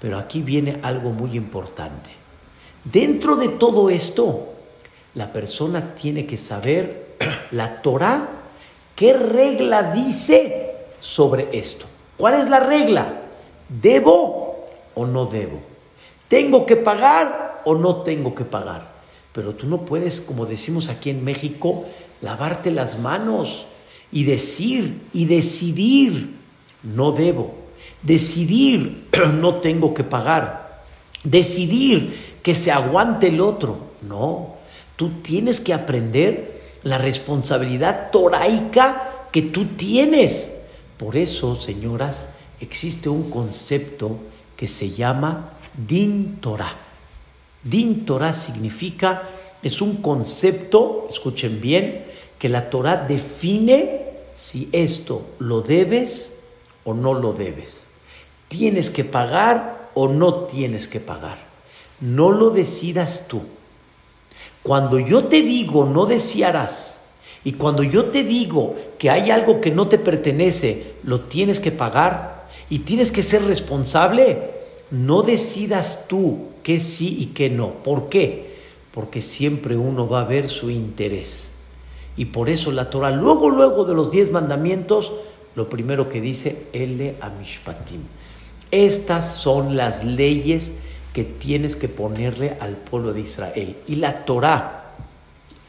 Pero 0.02 0.18
aquí 0.18 0.42
viene 0.42 0.80
algo 0.82 1.12
muy 1.12 1.34
importante. 1.34 2.10
Dentro 2.84 3.36
de 3.36 3.48
todo 3.48 3.88
esto, 3.88 4.55
la 5.16 5.32
persona 5.32 5.94
tiene 5.94 6.26
que 6.26 6.36
saber 6.36 7.16
la 7.50 7.80
Torah, 7.80 8.28
qué 8.94 9.14
regla 9.14 9.94
dice 9.94 10.74
sobre 11.00 11.48
esto. 11.58 11.86
¿Cuál 12.18 12.34
es 12.34 12.48
la 12.48 12.60
regla? 12.60 13.22
¿Debo 13.68 14.68
o 14.94 15.06
no 15.06 15.26
debo? 15.26 15.58
¿Tengo 16.28 16.66
que 16.66 16.76
pagar 16.76 17.62
o 17.64 17.74
no 17.74 18.02
tengo 18.02 18.34
que 18.34 18.44
pagar? 18.44 18.94
Pero 19.32 19.54
tú 19.54 19.66
no 19.66 19.86
puedes, 19.86 20.20
como 20.20 20.44
decimos 20.44 20.90
aquí 20.90 21.10
en 21.10 21.24
México, 21.24 21.86
lavarte 22.20 22.70
las 22.70 22.98
manos 22.98 23.66
y 24.12 24.24
decir 24.24 25.00
y 25.14 25.24
decidir, 25.24 26.36
no 26.82 27.12
debo. 27.12 27.54
Decidir, 28.02 29.08
no 29.34 29.56
tengo 29.56 29.94
que 29.94 30.04
pagar. 30.04 30.82
Decidir 31.24 32.36
que 32.42 32.54
se 32.54 32.70
aguante 32.70 33.28
el 33.28 33.40
otro. 33.40 33.78
No, 34.02 34.55
tú 34.96 35.10
tienes 35.22 35.60
que 35.60 35.74
aprender 35.74 36.60
la 36.82 36.98
responsabilidad 36.98 38.10
toraica 38.10 39.28
que 39.32 39.42
tú 39.42 39.66
tienes. 39.76 40.52
Por 40.96 41.16
eso, 41.16 41.60
señoras, 41.60 42.30
existe 42.60 43.08
un 43.08 43.30
concepto 43.30 44.18
que 44.56 44.66
se 44.66 44.90
llama 44.90 45.52
Din 45.74 46.38
Torah. 46.40 46.74
Din 47.62 48.06
Torah 48.06 48.32
significa, 48.32 49.24
es 49.62 49.80
un 49.80 49.96
concepto, 49.96 51.06
escuchen 51.10 51.60
bien, 51.60 52.04
que 52.38 52.48
la 52.48 52.70
Torah 52.70 52.96
define 52.96 54.06
si 54.34 54.68
esto 54.72 55.26
lo 55.38 55.62
debes 55.62 56.36
o 56.84 56.94
no 56.94 57.14
lo 57.14 57.32
debes. 57.32 57.86
Tienes 58.48 58.90
que 58.90 59.04
pagar 59.04 59.90
o 59.94 60.08
no 60.08 60.44
tienes 60.44 60.88
que 60.88 61.00
pagar. 61.00 61.38
No 62.00 62.30
lo 62.30 62.50
decidas 62.50 63.26
tú. 63.28 63.42
Cuando 64.66 64.98
yo 64.98 65.26
te 65.26 65.42
digo 65.42 65.84
no 65.84 66.06
desearás 66.06 67.02
y 67.44 67.52
cuando 67.52 67.84
yo 67.84 68.06
te 68.06 68.24
digo 68.24 68.74
que 68.98 69.10
hay 69.10 69.30
algo 69.30 69.60
que 69.60 69.70
no 69.70 69.86
te 69.86 69.96
pertenece, 69.96 70.94
lo 71.04 71.20
tienes 71.20 71.60
que 71.60 71.70
pagar 71.70 72.48
y 72.68 72.80
tienes 72.80 73.12
que 73.12 73.22
ser 73.22 73.44
responsable, 73.44 74.50
no 74.90 75.22
decidas 75.22 76.06
tú 76.08 76.48
qué 76.64 76.80
sí 76.80 77.16
y 77.20 77.26
qué 77.26 77.48
no. 77.48 77.74
¿Por 77.74 78.08
qué? 78.08 78.56
Porque 78.92 79.22
siempre 79.22 79.76
uno 79.76 80.08
va 80.08 80.22
a 80.22 80.24
ver 80.24 80.50
su 80.50 80.68
interés. 80.68 81.52
Y 82.16 82.24
por 82.24 82.48
eso 82.48 82.72
la 82.72 82.90
Torah, 82.90 83.12
luego, 83.12 83.50
luego 83.50 83.84
de 83.84 83.94
los 83.94 84.10
diez 84.10 84.32
mandamientos, 84.32 85.12
lo 85.54 85.68
primero 85.68 86.08
que 86.08 86.20
dice, 86.20 86.66
Ele 86.72 87.14
Amishpatim. 87.20 88.00
Estas 88.72 89.36
son 89.36 89.76
las 89.76 90.02
leyes 90.02 90.72
que 91.16 91.24
tienes 91.24 91.76
que 91.76 91.88
ponerle 91.88 92.58
al 92.60 92.76
pueblo 92.76 93.14
de 93.14 93.22
Israel. 93.22 93.78
Y 93.86 93.96
la 93.96 94.26
Torah 94.26 94.92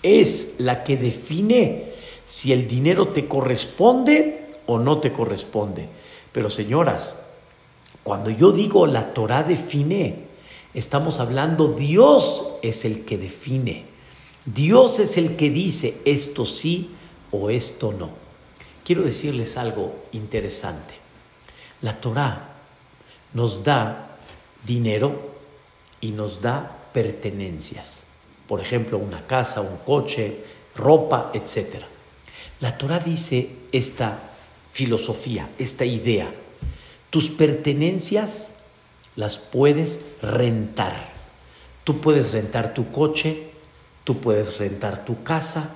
es 0.04 0.56
la 0.58 0.84
que 0.84 0.98
define 0.98 1.94
si 2.26 2.52
el 2.52 2.68
dinero 2.68 3.08
te 3.08 3.30
corresponde 3.30 4.56
o 4.66 4.78
no 4.78 4.98
te 4.98 5.14
corresponde. 5.14 5.88
Pero 6.34 6.50
señoras, 6.50 7.16
cuando 8.04 8.30
yo 8.30 8.52
digo 8.52 8.88
la 8.88 9.14
Torah 9.14 9.44
define, 9.44 10.16
estamos 10.74 11.22
hablando 11.22 11.70
Dios 11.70 12.56
es 12.62 12.84
el 12.84 13.06
que 13.06 13.18
define. 13.18 13.86
Dios 14.44 15.00
es 15.00 15.16
el 15.16 15.38
que 15.38 15.50
dice 15.50 16.02
esto 16.04 16.46
sí 16.46 16.90
o 17.32 17.50
esto 17.50 17.94
no. 17.94 18.10
Quiero 18.84 19.04
decirles 19.04 19.56
algo 19.56 19.96
interesante. 20.12 20.96
La 21.82 22.02
Torah 22.02 22.50
nos 23.34 23.64
da 23.64 24.18
dinero 24.66 25.27
y 26.02 26.12
nos 26.12 26.42
da 26.42 26.78
pertenencias. 26.94 28.04
Por 28.48 28.62
ejemplo, 28.62 28.98
una 28.98 29.26
casa, 29.28 29.62
un 29.62 29.78
coche, 29.86 30.44
ropa, 30.76 31.32
etc. 31.34 31.84
La 32.60 32.78
Torah 32.78 33.00
dice 33.00 33.50
esta 33.72 34.20
filosofía, 34.72 35.50
esta 35.58 35.86
idea. 35.86 36.28
Tus 37.10 37.30
pertenencias 37.30 38.54
las 39.16 39.38
puedes 39.38 40.16
rentar. 40.22 40.96
Tú 41.84 42.00
puedes 42.00 42.34
rentar 42.34 42.74
tu 42.74 42.92
coche, 42.92 43.50
tú 44.04 44.20
puedes 44.20 44.58
rentar 44.58 45.06
tu 45.06 45.24
casa, 45.24 45.76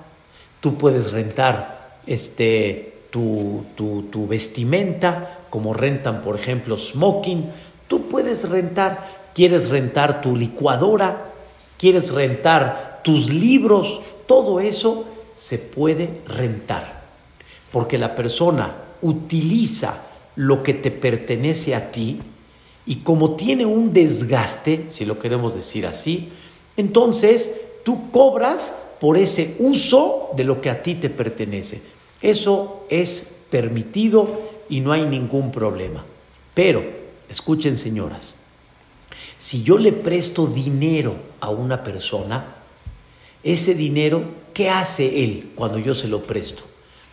tú 0.60 0.78
puedes 0.78 1.12
rentar 1.12 1.98
este, 2.06 3.02
tu, 3.10 3.64
tu, 3.76 4.26
vestimenta, 4.26 5.40
como 5.50 5.74
rentan, 5.74 6.22
por 6.22 6.36
ejemplo, 6.36 6.76
smoking. 6.76 7.50
Tú 7.88 8.08
puedes 8.08 8.48
rentar, 8.48 9.21
quieres 9.34 9.70
rentar 9.70 10.20
tu 10.20 10.36
licuadora, 10.36 11.32
quieres 11.78 12.12
rentar 12.12 13.00
tus 13.02 13.32
libros, 13.32 14.00
todo 14.26 14.60
eso 14.60 15.04
se 15.36 15.58
puede 15.58 16.20
rentar. 16.26 17.02
Porque 17.70 17.98
la 17.98 18.14
persona 18.14 18.74
utiliza 19.00 20.02
lo 20.36 20.62
que 20.62 20.74
te 20.74 20.90
pertenece 20.90 21.74
a 21.74 21.90
ti 21.90 22.20
y 22.86 22.96
como 22.96 23.36
tiene 23.36 23.64
un 23.64 23.92
desgaste, 23.92 24.86
si 24.88 25.04
lo 25.04 25.18
queremos 25.18 25.54
decir 25.54 25.86
así, 25.86 26.30
entonces 26.76 27.60
tú 27.84 28.10
cobras 28.10 28.74
por 29.00 29.16
ese 29.16 29.56
uso 29.58 30.30
de 30.36 30.44
lo 30.44 30.60
que 30.60 30.70
a 30.70 30.82
ti 30.82 30.94
te 30.94 31.10
pertenece. 31.10 31.82
Eso 32.20 32.86
es 32.88 33.32
permitido 33.50 34.40
y 34.68 34.80
no 34.80 34.92
hay 34.92 35.04
ningún 35.04 35.50
problema. 35.50 36.04
Pero, 36.54 36.84
escuchen 37.28 37.78
señoras, 37.78 38.34
si 39.42 39.64
yo 39.64 39.76
le 39.76 39.90
presto 39.90 40.46
dinero 40.46 41.16
a 41.40 41.50
una 41.50 41.82
persona, 41.82 42.44
ese 43.42 43.74
dinero, 43.74 44.22
¿qué 44.54 44.70
hace 44.70 45.24
él 45.24 45.50
cuando 45.56 45.80
yo 45.80 45.96
se 45.96 46.06
lo 46.06 46.22
presto? 46.22 46.62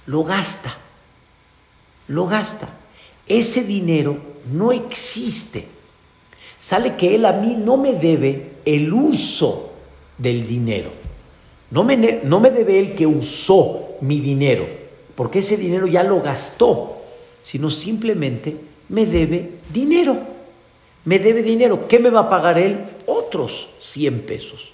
Lo 0.05 0.23
gasta, 0.23 0.77
lo 2.07 2.27
gasta. 2.27 2.69
Ese 3.25 3.63
dinero 3.63 4.19
no 4.53 4.71
existe. 4.71 5.65
Sale 6.59 6.95
que 6.95 7.15
él 7.15 7.25
a 7.25 7.33
mí 7.33 7.55
no 7.57 7.77
me 7.77 7.93
debe 7.93 8.51
el 8.63 8.93
uso 8.93 9.71
del 10.19 10.45
dinero. 10.45 10.91
No 11.71 11.83
me, 11.83 11.97
no 11.97 12.39
me 12.39 12.51
debe 12.51 12.77
él 12.77 12.93
que 12.93 13.07
usó 13.07 13.95
mi 14.01 14.19
dinero, 14.19 14.67
porque 15.15 15.39
ese 15.39 15.57
dinero 15.57 15.87
ya 15.87 16.03
lo 16.03 16.21
gastó, 16.21 17.01
sino 17.41 17.71
simplemente 17.71 18.55
me 18.87 19.07
debe 19.07 19.53
dinero. 19.73 20.37
Me 21.09 21.17
debe 21.17 21.41
dinero. 21.41 21.87
¿Qué 21.87 21.97
me 21.97 22.11
va 22.11 22.19
a 22.19 22.29
pagar 22.29 22.59
él? 22.59 22.85
Otros 23.07 23.69
100 23.79 24.27
pesos. 24.27 24.73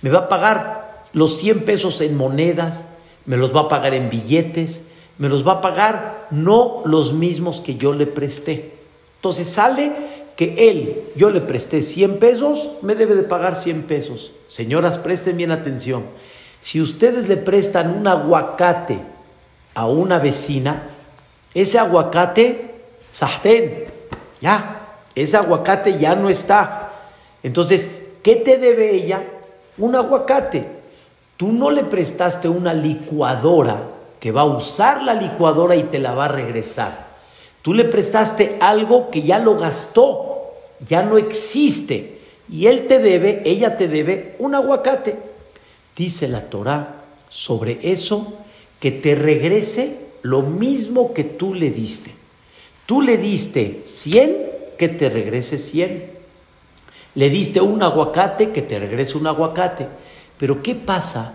Me 0.00 0.08
va 0.08 0.20
a 0.20 0.28
pagar 0.30 1.04
los 1.12 1.36
100 1.36 1.66
pesos 1.66 2.00
en 2.00 2.16
monedas, 2.16 2.86
me 3.26 3.36
los 3.36 3.54
va 3.54 3.60
a 3.60 3.68
pagar 3.68 3.92
en 3.92 4.08
billetes, 4.08 4.80
me 5.18 5.28
los 5.28 5.46
va 5.46 5.52
a 5.52 5.60
pagar 5.60 6.28
no 6.30 6.80
los 6.86 7.12
mismos 7.12 7.60
que 7.60 7.76
yo 7.76 7.92
le 7.92 8.06
presté. 8.06 8.72
Entonces 9.16 9.46
sale 9.46 9.92
que 10.38 10.70
él, 10.70 11.02
yo 11.16 11.28
le 11.28 11.42
presté 11.42 11.82
100 11.82 12.18
pesos, 12.18 12.70
me 12.80 12.94
debe 12.94 13.14
de 13.14 13.24
pagar 13.24 13.54
100 13.54 13.82
pesos. 13.82 14.32
Señoras, 14.48 14.96
presten 14.96 15.36
bien 15.36 15.52
atención. 15.52 16.04
Si 16.62 16.80
ustedes 16.80 17.28
le 17.28 17.36
prestan 17.36 17.94
un 17.94 18.08
aguacate 18.08 19.00
a 19.74 19.86
una 19.86 20.18
vecina, 20.18 20.84
ese 21.52 21.78
aguacate, 21.78 22.70
sahten, 23.12 23.84
ya, 24.40 24.83
ese 25.14 25.36
aguacate 25.36 25.98
ya 25.98 26.14
no 26.14 26.28
está. 26.28 26.92
Entonces, 27.42 27.90
¿qué 28.22 28.36
te 28.36 28.58
debe 28.58 28.94
ella? 28.94 29.22
Un 29.78 29.94
aguacate. 29.94 30.66
Tú 31.36 31.52
no 31.52 31.70
le 31.70 31.84
prestaste 31.84 32.48
una 32.48 32.74
licuadora 32.74 33.82
que 34.20 34.32
va 34.32 34.42
a 34.42 34.46
usar 34.46 35.02
la 35.02 35.14
licuadora 35.14 35.76
y 35.76 35.84
te 35.84 35.98
la 35.98 36.14
va 36.14 36.26
a 36.26 36.28
regresar. 36.28 37.06
Tú 37.62 37.74
le 37.74 37.84
prestaste 37.84 38.56
algo 38.60 39.10
que 39.10 39.22
ya 39.22 39.38
lo 39.38 39.56
gastó, 39.56 40.52
ya 40.86 41.02
no 41.02 41.18
existe. 41.18 42.20
Y 42.48 42.66
él 42.66 42.86
te 42.86 42.98
debe, 42.98 43.42
ella 43.44 43.76
te 43.76 43.88
debe 43.88 44.36
un 44.38 44.54
aguacate. 44.54 45.16
Dice 45.96 46.28
la 46.28 46.42
Torah 46.42 47.02
sobre 47.28 47.78
eso 47.90 48.34
que 48.80 48.90
te 48.90 49.14
regrese 49.14 49.98
lo 50.22 50.42
mismo 50.42 51.14
que 51.14 51.24
tú 51.24 51.54
le 51.54 51.70
diste. 51.70 52.10
Tú 52.86 53.00
le 53.00 53.16
diste 53.16 53.82
100, 53.84 54.53
que 54.76 54.88
te 54.88 55.08
regrese 55.08 55.58
100. 55.58 56.12
Le 57.14 57.30
diste 57.30 57.60
un 57.60 57.82
aguacate, 57.82 58.50
que 58.50 58.62
te 58.62 58.78
regrese 58.78 59.16
un 59.16 59.26
aguacate. 59.26 59.88
Pero 60.38 60.62
¿qué 60.62 60.74
pasa 60.74 61.34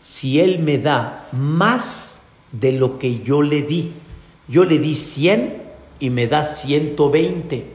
si 0.00 0.40
él 0.40 0.60
me 0.60 0.78
da 0.78 1.26
más 1.32 2.20
de 2.52 2.72
lo 2.72 2.98
que 2.98 3.20
yo 3.20 3.42
le 3.42 3.62
di? 3.62 3.92
Yo 4.46 4.64
le 4.64 4.78
di 4.78 4.94
100 4.94 5.62
y 6.00 6.10
me 6.10 6.26
da 6.26 6.44
120. 6.44 7.66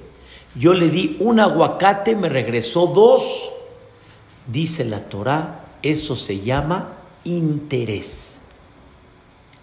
Yo 0.56 0.74
le 0.74 0.90
di 0.90 1.18
un 1.20 1.40
aguacate, 1.40 2.16
me 2.16 2.30
regresó 2.30 2.88
dos. 2.88 3.50
Dice 4.48 4.86
la 4.86 5.00
Torah, 5.02 5.66
eso 5.82 6.16
se 6.16 6.40
llama 6.40 6.94
interés. 7.24 8.40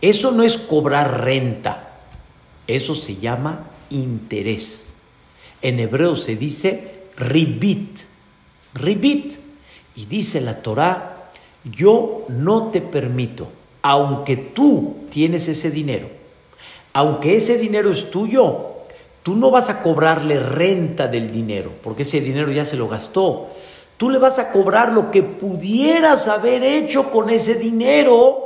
Eso 0.00 0.31
no 0.31 0.42
es 0.42 0.57
cobrar 0.57 1.24
renta, 1.24 1.90
eso 2.66 2.94
se 2.94 3.16
llama 3.16 3.64
interés. 3.90 4.87
En 5.62 5.78
hebreo 5.78 6.16
se 6.16 6.36
dice 6.36 7.00
ribit, 7.16 8.00
ribit. 8.74 9.34
Y 9.96 10.06
dice 10.06 10.40
la 10.40 10.62
Torah, 10.62 11.30
yo 11.64 12.24
no 12.28 12.68
te 12.68 12.80
permito, 12.80 13.48
aunque 13.82 14.36
tú 14.36 14.98
tienes 15.10 15.48
ese 15.48 15.70
dinero, 15.70 16.08
aunque 16.92 17.36
ese 17.36 17.58
dinero 17.58 17.90
es 17.90 18.10
tuyo, 18.10 18.68
tú 19.22 19.36
no 19.36 19.50
vas 19.50 19.68
a 19.68 19.82
cobrarle 19.82 20.40
renta 20.40 21.08
del 21.08 21.30
dinero, 21.30 21.72
porque 21.82 22.02
ese 22.02 22.20
dinero 22.20 22.50
ya 22.50 22.64
se 22.64 22.76
lo 22.76 22.88
gastó. 22.88 23.48
Tú 23.96 24.08
le 24.08 24.18
vas 24.18 24.38
a 24.38 24.52
cobrar 24.52 24.92
lo 24.92 25.10
que 25.10 25.22
pudieras 25.22 26.28
haber 26.28 26.64
hecho 26.64 27.10
con 27.10 27.28
ese 27.28 27.56
dinero 27.56 28.38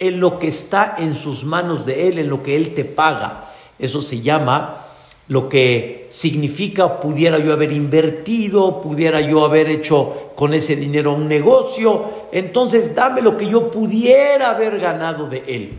en 0.00 0.18
lo 0.18 0.40
que 0.40 0.48
está 0.48 0.96
en 0.98 1.14
sus 1.14 1.44
manos 1.44 1.86
de 1.86 2.08
él, 2.08 2.18
en 2.18 2.28
lo 2.28 2.42
que 2.42 2.56
él 2.56 2.74
te 2.74 2.84
paga. 2.84 3.52
Eso 3.78 4.02
se 4.02 4.20
llama 4.20 4.84
lo 5.28 5.48
que 5.48 6.06
significa 6.08 7.00
pudiera 7.00 7.38
yo 7.38 7.52
haber 7.52 7.72
invertido, 7.72 8.80
pudiera 8.80 9.20
yo 9.20 9.44
haber 9.44 9.68
hecho 9.68 10.30
con 10.36 10.54
ese 10.54 10.76
dinero 10.76 11.14
un 11.14 11.26
negocio, 11.26 12.04
entonces 12.30 12.94
dame 12.94 13.22
lo 13.22 13.36
que 13.36 13.48
yo 13.48 13.70
pudiera 13.70 14.50
haber 14.50 14.78
ganado 14.78 15.28
de 15.28 15.42
él. 15.48 15.72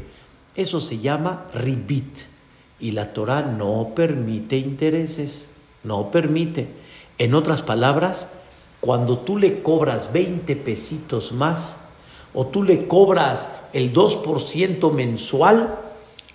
Eso 0.55 0.81
se 0.81 0.99
llama 0.99 1.45
ribit 1.53 2.19
y 2.79 2.91
la 2.91 3.13
Torah 3.13 3.41
no 3.41 3.91
permite 3.95 4.57
intereses, 4.57 5.49
no 5.83 6.11
permite. 6.11 6.67
En 7.17 7.33
otras 7.33 7.61
palabras, 7.61 8.29
cuando 8.81 9.19
tú 9.19 9.37
le 9.37 9.61
cobras 9.61 10.11
20 10.11 10.55
pesitos 10.57 11.31
más 11.31 11.79
o 12.33 12.47
tú 12.47 12.63
le 12.63 12.87
cobras 12.87 13.49
el 13.73 13.93
2% 13.93 14.91
mensual, 14.91 15.75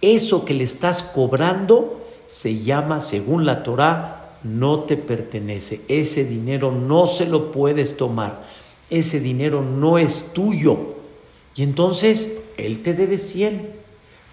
eso 0.00 0.44
que 0.44 0.54
le 0.54 0.64
estás 0.64 1.02
cobrando 1.02 2.01
se 2.32 2.60
llama, 2.60 3.00
según 3.00 3.44
la 3.44 3.62
Torah, 3.62 4.38
no 4.42 4.84
te 4.84 4.96
pertenece. 4.96 5.82
Ese 5.86 6.24
dinero 6.24 6.72
no 6.72 7.06
se 7.06 7.26
lo 7.26 7.52
puedes 7.52 7.98
tomar. 7.98 8.46
Ese 8.88 9.20
dinero 9.20 9.60
no 9.60 9.98
es 9.98 10.32
tuyo. 10.32 10.78
Y 11.54 11.62
entonces 11.62 12.32
él 12.56 12.82
te 12.82 12.94
debe 12.94 13.18
100. 13.18 13.74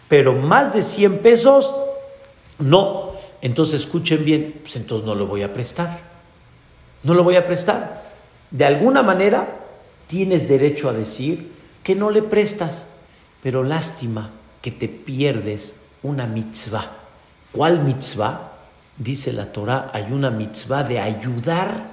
Pero 0.07 0.31
más 0.31 0.73
de 0.73 0.81
100 0.81 1.17
pesos, 1.17 1.75
no. 2.57 3.15
Entonces 3.41 3.81
escuchen 3.81 4.23
bien, 4.23 4.59
pues 4.61 4.77
entonces 4.77 5.05
no 5.05 5.13
lo 5.13 5.27
voy 5.27 5.41
a 5.41 5.51
prestar. 5.51 5.99
No 7.03 7.13
lo 7.13 7.25
voy 7.25 7.35
a 7.35 7.45
prestar. 7.45 8.01
De 8.49 8.63
alguna 8.63 9.03
manera 9.03 9.59
tienes 10.07 10.47
derecho 10.47 10.87
a 10.87 10.93
decir 10.93 11.51
que 11.83 11.95
no 11.95 12.11
le 12.11 12.21
prestas, 12.21 12.85
pero 13.43 13.61
lástima 13.61 14.31
que 14.61 14.71
te 14.71 14.87
pierdes 14.87 15.75
una 16.01 16.27
mitzvah. 16.27 17.08
¿Cuál 17.51 17.83
mitzvah? 17.83 18.51
Dice 18.97 19.33
la 19.33 19.45
Torah, 19.45 19.89
hay 19.93 20.11
una 20.11 20.29
mitzvah 20.29 20.83
de 20.83 20.99
ayudar 20.99 21.85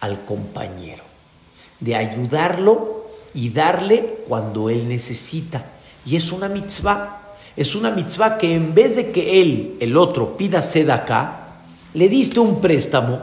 al 0.00 0.24
compañero, 0.24 1.04
de 1.78 1.94
ayudarlo 1.94 3.06
y 3.32 3.50
darle 3.50 4.24
cuando 4.26 4.68
él 4.68 4.88
necesita. 4.88 5.64
Y 6.04 6.16
es 6.16 6.32
una 6.32 6.48
mitzvah, 6.48 7.20
es 7.56 7.74
una 7.74 7.90
mitzvah 7.90 8.36
que 8.38 8.54
en 8.54 8.74
vez 8.74 8.96
de 8.96 9.12
que 9.12 9.42
él, 9.42 9.76
el 9.80 9.96
otro, 9.96 10.36
pida 10.36 10.60
sed 10.60 10.90
acá, 10.90 11.40
le 11.94 12.08
diste 12.08 12.40
un 12.40 12.60
préstamo, 12.60 13.20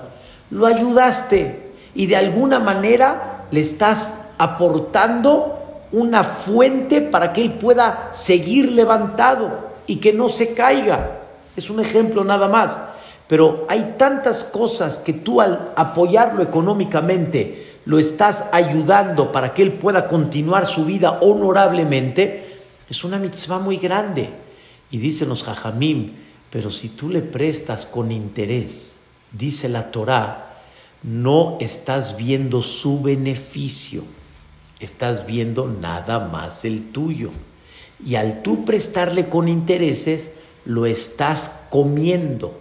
lo 0.52 0.66
ayudaste 0.66 1.72
y 1.96 2.06
de 2.06 2.16
alguna 2.16 2.60
manera 2.60 3.48
le 3.52 3.60
estás 3.60 4.22
aportando 4.38 5.60
una 5.92 6.24
fuente 6.24 7.02
para 7.02 7.34
que 7.34 7.42
él 7.42 7.54
pueda 7.54 8.10
seguir 8.14 8.72
levantado 8.72 9.72
y 9.86 9.98
que 9.98 10.14
no 10.14 10.30
se 10.30 10.54
caiga. 10.54 11.23
Es 11.56 11.70
un 11.70 11.80
ejemplo 11.80 12.24
nada 12.24 12.48
más. 12.48 12.80
Pero 13.28 13.66
hay 13.70 13.96
tantas 13.98 14.44
cosas 14.44 14.98
que 14.98 15.14
tú 15.14 15.42
al 15.42 15.72
apoyarlo 15.76 16.44
económicamente 16.44 17.78
lo 17.86 18.00
estás 18.00 18.46
ayudando 18.52 19.32
para 19.32 19.54
que 19.54 19.62
él 19.62 19.74
pueda 19.74 20.08
continuar 20.08 20.66
su 20.66 20.86
vida 20.86 21.20
honorablemente. 21.22 22.60
Es 22.90 23.04
una 23.04 23.18
mitzvah 23.18 23.60
muy 23.60 23.78
grande. 23.78 24.30
Y 24.92 24.98
dicen 24.98 25.30
los 25.30 25.44
jajamim, 25.44 26.12
pero 26.50 26.70
si 26.70 26.90
tú 26.90 27.10
le 27.10 27.22
prestas 27.22 27.86
con 27.86 28.12
interés, 28.12 28.98
dice 29.32 29.70
la 29.70 29.92
Torah, 29.92 30.60
no 31.02 31.58
estás 31.60 32.16
viendo 32.16 32.62
su 32.62 33.02
beneficio, 33.02 34.04
estás 34.80 35.26
viendo 35.26 35.68
nada 35.68 36.20
más 36.20 36.64
el 36.66 36.92
tuyo. 36.92 37.32
Y 38.06 38.16
al 38.16 38.44
tú 38.44 38.66
prestarle 38.66 39.30
con 39.30 39.48
intereses, 39.48 40.32
lo 40.66 40.86
estás 40.86 41.62
comiendo, 41.70 42.54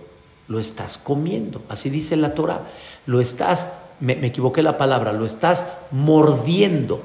lo 0.49 0.59
estás 0.59 0.99
comiendo, 0.99 1.63
así 1.69 1.91
dice 1.91 2.17
la 2.17 2.35
Torah, 2.35 2.69
lo 3.07 3.21
estás, 3.21 3.73
me, 4.01 4.15
equivoqué 4.27 4.63
la 4.63 4.77
palabra, 4.77 5.13
lo 5.13 5.25
estás 5.25 5.67
mordiendo, 5.91 7.03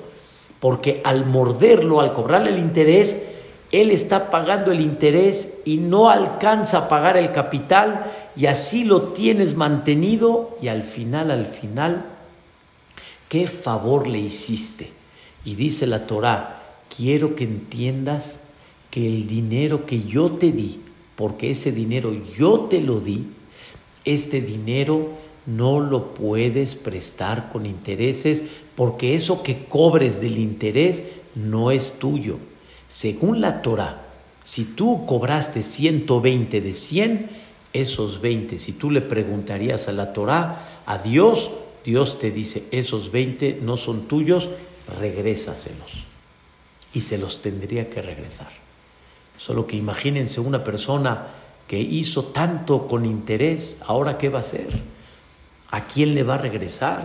porque 0.59 1.01
al 1.03 1.25
morderlo, 1.25 2.01
al 2.01 2.13
cobrarle 2.13 2.49
el 2.49 2.59
interés, 2.59 3.23
él 3.71 3.91
está 3.91 4.29
pagando 4.29 4.71
el 4.71 4.79
interés 4.79 5.55
y 5.65 5.77
no 5.77 6.09
alcanza 6.09 6.77
a 6.77 6.89
pagar 6.89 7.17
el 7.17 7.31
capital 7.31 8.05
y 8.35 8.45
así 8.45 8.83
lo 8.85 9.09
tienes 9.09 9.55
mantenido 9.55 10.57
y 10.61 10.69
al 10.69 10.83
final, 10.83 11.31
al 11.31 11.45
final, 11.45 12.05
¿qué 13.27 13.45
favor 13.45 14.07
le 14.07 14.19
hiciste? 14.19 14.91
Y 15.43 15.55
dice 15.55 15.85
la 15.85 16.07
Torah, 16.07 16.61
quiero 16.95 17.35
que 17.35 17.43
entiendas 17.43 18.39
que 18.89 19.05
el 19.05 19.27
dinero 19.27 19.85
que 19.85 20.03
yo 20.03 20.31
te 20.31 20.51
di, 20.51 20.81
porque 21.17 21.51
ese 21.51 21.71
dinero 21.71 22.15
yo 22.37 22.67
te 22.69 22.79
lo 22.79 23.01
di, 23.01 23.25
este 24.05 24.39
dinero 24.39 25.09
no 25.47 25.79
lo 25.79 26.13
puedes 26.13 26.75
prestar 26.75 27.49
con 27.51 27.65
intereses 27.65 28.43
porque 28.75 29.15
eso 29.15 29.41
que 29.41 29.65
cobres 29.65 30.21
del 30.21 30.37
interés 30.37 31.03
no 31.33 31.71
es 31.71 31.97
tuyo. 31.97 32.37
Según 32.87 33.41
la 33.41 33.63
Torah, 33.63 34.05
si 34.43 34.63
tú 34.63 35.07
cobraste 35.07 35.63
120 35.63 36.61
de 36.61 36.73
100, 36.73 37.29
esos 37.73 38.21
20, 38.21 38.59
si 38.59 38.73
tú 38.73 38.91
le 38.91 39.01
preguntarías 39.01 39.87
a 39.87 39.93
la 39.93 40.13
Torah, 40.13 40.83
a 40.85 40.99
Dios, 40.99 41.49
Dios 41.83 42.19
te 42.19 42.29
dice, 42.29 42.65
esos 42.69 43.11
20 43.11 43.59
no 43.63 43.75
son 43.75 44.07
tuyos, 44.07 44.49
regrésaselos. 44.99 46.05
Y 46.93 47.01
se 47.01 47.17
los 47.17 47.41
tendría 47.41 47.89
que 47.89 48.03
regresar. 48.03 48.66
Solo 49.37 49.67
que 49.67 49.75
imagínense 49.75 50.39
una 50.39 50.63
persona 50.63 51.27
que 51.67 51.79
hizo 51.79 52.25
tanto 52.25 52.87
con 52.87 53.05
interés, 53.05 53.77
ahora 53.85 54.17
qué 54.17 54.29
va 54.29 54.39
a 54.39 54.41
hacer? 54.41 54.67
¿A 55.69 55.85
quién 55.85 56.15
le 56.15 56.23
va 56.23 56.35
a 56.35 56.39
regresar? 56.39 57.03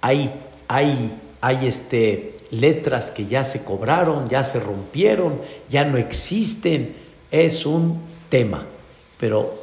Hay, 0.00 0.32
hay, 0.66 1.12
hay 1.40 1.66
este, 1.66 2.36
letras 2.50 3.10
que 3.10 3.26
ya 3.26 3.44
se 3.44 3.64
cobraron, 3.64 4.28
ya 4.28 4.44
se 4.44 4.60
rompieron, 4.60 5.40
ya 5.68 5.84
no 5.84 5.98
existen. 5.98 6.96
Es 7.30 7.66
un 7.66 8.00
tema. 8.30 8.64
Pero 9.20 9.54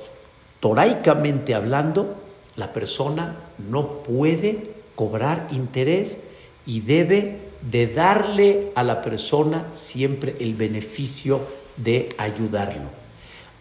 toraicamente 0.60 1.56
hablando, 1.56 2.16
la 2.56 2.72
persona 2.72 3.38
no 3.58 4.04
puede 4.04 4.72
cobrar 4.96 5.48
interés 5.52 6.20
y 6.66 6.82
debe 6.82 7.40
de 7.62 7.88
darle 7.88 8.72
a 8.76 8.84
la 8.84 9.02
persona 9.02 9.68
siempre 9.72 10.36
el 10.40 10.54
beneficio 10.54 11.42
de 11.78 12.10
ayudarlo. 12.18 12.90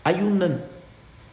Hay, 0.05 0.17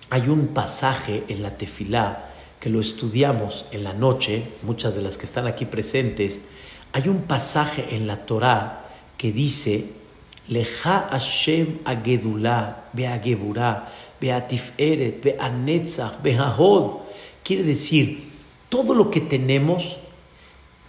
hay 0.10 0.30
un 0.30 0.48
pasaje 0.48 1.24
en 1.28 1.44
la 1.44 1.58
tefilá 1.58 2.30
que 2.60 2.70
lo 2.70 2.82
estudiamos 2.82 3.66
en 3.72 3.84
la 3.84 3.94
noche, 3.94 4.44
muchas 4.64 4.96
de 4.96 5.02
las 5.02 5.18
que 5.18 5.26
están 5.26 5.48
aquí 5.48 5.66
presentes, 5.66 6.42
hay 6.92 7.08
un 7.08 7.22
pasaje 7.22 7.96
en 7.96 8.08
la 8.08 8.26
Torá 8.26 8.86
que 9.18 9.32
dice, 9.32 9.86
Leja 10.48 11.08
Hashem 11.12 11.80
agedulá, 11.86 12.90
beageburá, 12.94 13.94
beatiferet, 14.20 15.22
beanetzach, 15.24 16.22
beahod. 16.22 17.02
Quiere 17.44 17.64
decir, 17.64 18.30
todo 18.68 18.96
lo 18.96 19.12
que 19.12 19.22
tenemos, 19.22 19.98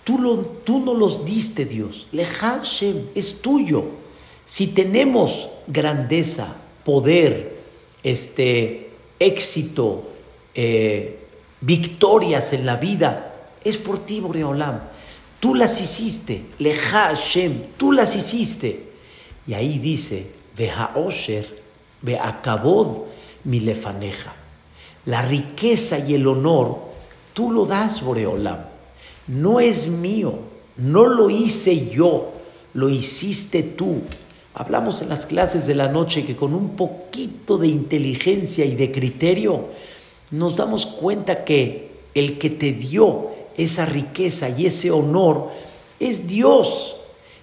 tú, 0.03 0.19
lo, 0.19 0.39
tú 0.39 0.81
no 0.81 0.95
los 0.95 1.25
diste, 1.25 1.67
Dios. 1.67 2.09
Leja 2.11 2.59
Hashem, 2.59 3.09
es 3.15 3.43
tuyo. 3.43 3.85
Si 4.47 4.69
tenemos 4.69 5.51
grandeza, 5.71 6.57
poder, 6.85 7.57
este, 8.03 8.91
éxito, 9.19 10.11
eh, 10.55 11.19
victorias 11.61 12.53
en 12.53 12.67
la 12.67 12.77
vida, 12.77 13.35
es 13.63 13.77
por 13.77 13.99
ti, 13.99 14.21
Boreolam. 14.21 14.81
Tú 15.39 15.55
las 15.55 15.81
hiciste, 15.81 16.45
Leja 16.59 17.09
Hashem, 17.09 17.63
tú 17.77 17.93
las 17.93 18.15
hiciste. 18.17 18.91
Y 19.47 19.55
ahí 19.55 19.79
dice, 19.79 20.31
Veja 20.57 20.93
Osher, 20.95 21.63
Veakabod, 22.03 23.05
mi 23.45 23.61
lefaneja. 23.61 24.35
La 25.07 25.23
riqueza 25.23 25.99
y 25.99 26.15
el 26.15 26.27
honor, 26.27 26.79
tú 27.33 27.51
lo 27.51 27.67
das, 27.67 28.03
Boreolam. 28.03 28.59
No 29.29 29.61
es 29.61 29.87
mío, 29.87 30.41
no 30.77 31.07
lo 31.07 31.31
hice 31.31 31.89
yo, 31.89 32.33
lo 32.75 32.89
hiciste 32.89 33.63
tú. 33.63 34.03
Hablamos 34.55 35.01
en 35.01 35.09
las 35.09 35.27
clases 35.27 35.67
de 35.67 35.75
la 35.75 35.89
noche 35.89 36.25
que 36.25 36.37
con 36.37 36.55
un 36.55 36.71
poquito 36.71 37.57
de 37.57 37.69
inteligencia 37.69 38.65
y 38.65 38.75
de 38.75 38.91
criterio 38.91 39.67
nos 40.31 40.57
damos 40.57 40.87
cuenta 40.87 41.45
que 41.45 41.91
el 42.15 42.39
que 42.39 42.51
te 42.51 42.73
dio 42.73 43.31
esa 43.57 43.87
riqueza 43.87 44.49
y 44.49 44.67
ese 44.67 44.91
honor 44.91 45.51
es 46.01 46.27
Dios. 46.27 46.97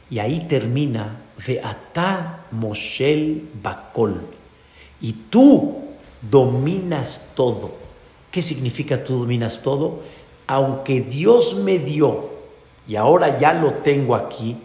Y 0.10 0.20
ahí 0.20 0.42
termina 0.48 1.22
Veatá 1.46 2.46
Moshel 2.52 3.50
Bakol. 3.62 4.22
Y 5.02 5.14
tú 5.30 5.76
dominas 6.30 7.32
todo. 7.36 7.72
¿Qué 8.32 8.42
significa 8.42 9.04
tú 9.04 9.20
dominas 9.20 9.62
todo? 9.62 10.00
Aunque 10.48 11.02
Dios 11.02 11.56
me 11.56 11.78
dio 11.80 12.30
y 12.88 12.96
ahora 12.96 13.38
ya 13.38 13.54
lo 13.54 13.74
tengo 13.74 14.16
aquí, 14.16 14.56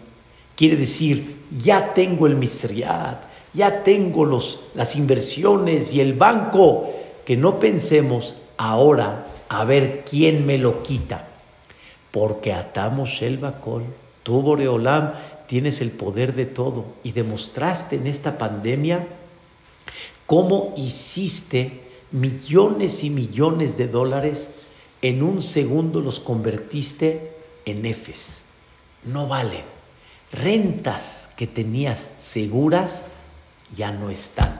quiere 0.55 0.75
decir, 0.75 1.43
ya 1.57 1.93
tengo 1.93 2.27
el 2.27 2.35
misriad, 2.35 3.17
ya 3.53 3.83
tengo 3.83 4.25
los, 4.25 4.59
las 4.73 4.95
inversiones 4.95 5.93
y 5.93 6.01
el 6.01 6.13
banco, 6.13 6.89
que 7.25 7.37
no 7.37 7.59
pensemos 7.59 8.35
ahora 8.57 9.27
a 9.49 9.63
ver 9.63 10.03
quién 10.09 10.45
me 10.45 10.57
lo 10.57 10.83
quita. 10.83 11.27
Porque 12.11 12.53
atamos 12.53 13.21
el 13.21 13.37
bacol, 13.37 13.83
tú 14.23 14.41
Boreolam 14.41 15.13
tienes 15.47 15.81
el 15.81 15.91
poder 15.91 16.33
de 16.33 16.45
todo 16.45 16.85
y 17.03 17.11
demostraste 17.11 17.95
en 17.95 18.07
esta 18.07 18.37
pandemia 18.37 19.07
cómo 20.25 20.73
hiciste 20.77 21.81
millones 22.11 23.03
y 23.03 23.09
millones 23.09 23.77
de 23.77 23.87
dólares, 23.87 24.49
en 25.01 25.21
un 25.21 25.41
segundo 25.41 25.99
los 25.99 26.19
convertiste 26.19 27.31
en 27.65 27.85
efes. 27.85 28.43
No 29.03 29.27
valen. 29.27 29.72
Rentas 30.33 31.29
que 31.37 31.45
tenías 31.45 32.09
seguras 32.17 33.05
ya 33.71 33.91
no 33.91 34.09
están. 34.09 34.55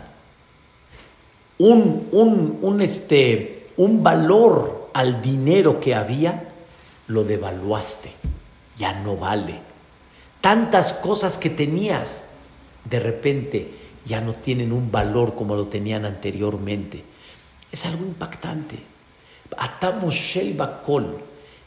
Un, 1.58 2.10
un, 2.12 2.60
un, 2.62 2.82
este, 2.82 3.70
un 3.78 4.04
valor 4.04 4.92
al 4.94 5.22
dinero 5.22 5.80
que 5.80 5.96
había, 5.96 6.50
lo 7.08 7.24
devaluaste. 7.24 8.12
Ya 8.78 8.94
no 9.02 9.18
vale. 9.18 9.60
Tantas 10.42 10.94
cosas 10.94 11.40
que 11.40 11.50
tenías, 11.50 12.26
de 12.86 13.00
repente 13.00 13.72
ya 14.06 14.22
no 14.22 14.34
tienen 14.34 14.74
un 14.74 14.92
valor 14.92 15.34
como 15.34 15.56
lo 15.56 15.68
tenían 15.68 16.06
anteriormente. 16.06 17.04
Es 17.72 17.86
algo 17.86 18.06
impactante. 18.06 18.78
Atamos 19.58 20.14
Shel 20.14 20.54
Bakol 20.54 21.20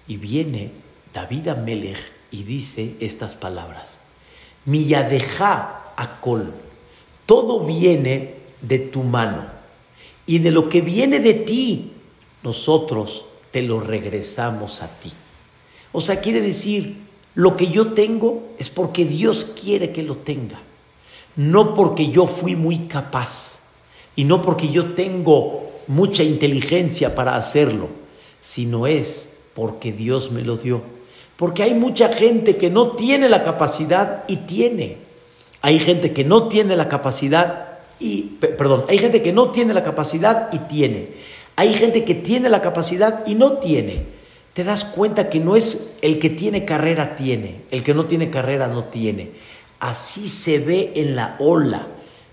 y 0.06 0.16
viene 0.16 0.70
David 1.12 1.48
Amelech 1.48 2.15
y 2.30 2.44
dice 2.44 2.94
estas 3.00 3.34
palabras. 3.34 4.00
Miyadeja 4.64 5.92
Akol, 5.96 6.52
todo 7.24 7.64
viene 7.64 8.34
de 8.60 8.78
tu 8.78 9.02
mano 9.02 9.44
y 10.26 10.40
de 10.40 10.50
lo 10.50 10.68
que 10.68 10.80
viene 10.80 11.20
de 11.20 11.34
ti, 11.34 11.92
nosotros 12.42 13.24
te 13.52 13.62
lo 13.62 13.80
regresamos 13.80 14.82
a 14.82 14.88
ti. 14.88 15.12
O 15.92 16.00
sea, 16.00 16.20
quiere 16.20 16.40
decir, 16.40 16.96
lo 17.34 17.56
que 17.56 17.68
yo 17.68 17.92
tengo 17.92 18.42
es 18.58 18.70
porque 18.70 19.04
Dios 19.04 19.44
quiere 19.44 19.92
que 19.92 20.02
lo 20.02 20.16
tenga 20.16 20.60
no 21.36 21.74
porque 21.74 22.08
yo 22.08 22.26
fui 22.26 22.56
muy 22.56 22.86
capaz 22.88 23.60
y 24.16 24.24
no 24.24 24.40
porque 24.40 24.70
yo 24.70 24.94
tengo 24.94 25.70
mucha 25.86 26.22
inteligencia 26.22 27.14
para 27.14 27.36
hacerlo, 27.36 27.88
sino 28.40 28.86
es 28.86 29.28
porque 29.54 29.92
Dios 29.92 30.32
me 30.32 30.42
lo 30.42 30.56
dio. 30.56 30.82
Porque 31.36 31.62
hay 31.62 31.74
mucha 31.74 32.08
gente 32.12 32.56
que 32.56 32.70
no 32.70 32.92
tiene 32.92 33.28
la 33.28 33.44
capacidad 33.44 34.24
y 34.28 34.36
tiene. 34.36 34.98
Hay 35.60 35.78
gente 35.78 36.12
que 36.12 36.24
no 36.24 36.48
tiene 36.48 36.76
la 36.76 36.88
capacidad 36.88 37.78
y, 37.98 38.22
perdón, 38.40 38.84
hay 38.88 38.98
gente 38.98 39.22
que 39.22 39.32
no 39.32 39.50
tiene 39.50 39.74
la 39.74 39.82
capacidad 39.82 40.48
y 40.52 40.58
tiene. 40.60 41.08
Hay 41.56 41.74
gente 41.74 42.04
que 42.04 42.14
tiene 42.14 42.48
la 42.48 42.60
capacidad 42.60 43.26
y 43.26 43.34
no 43.34 43.54
tiene. 43.54 44.04
Te 44.52 44.64
das 44.64 44.84
cuenta 44.84 45.28
que 45.28 45.40
no 45.40 45.56
es 45.56 45.96
el 46.02 46.18
que 46.18 46.30
tiene 46.30 46.64
carrera 46.64 47.16
tiene, 47.16 47.62
el 47.70 47.82
que 47.82 47.94
no 47.94 48.06
tiene 48.06 48.30
carrera 48.30 48.68
no 48.68 48.84
tiene. 48.84 49.30
Así 49.80 50.28
se 50.28 50.58
ve 50.58 50.92
en 50.96 51.16
la 51.16 51.36
ola, 51.38 51.86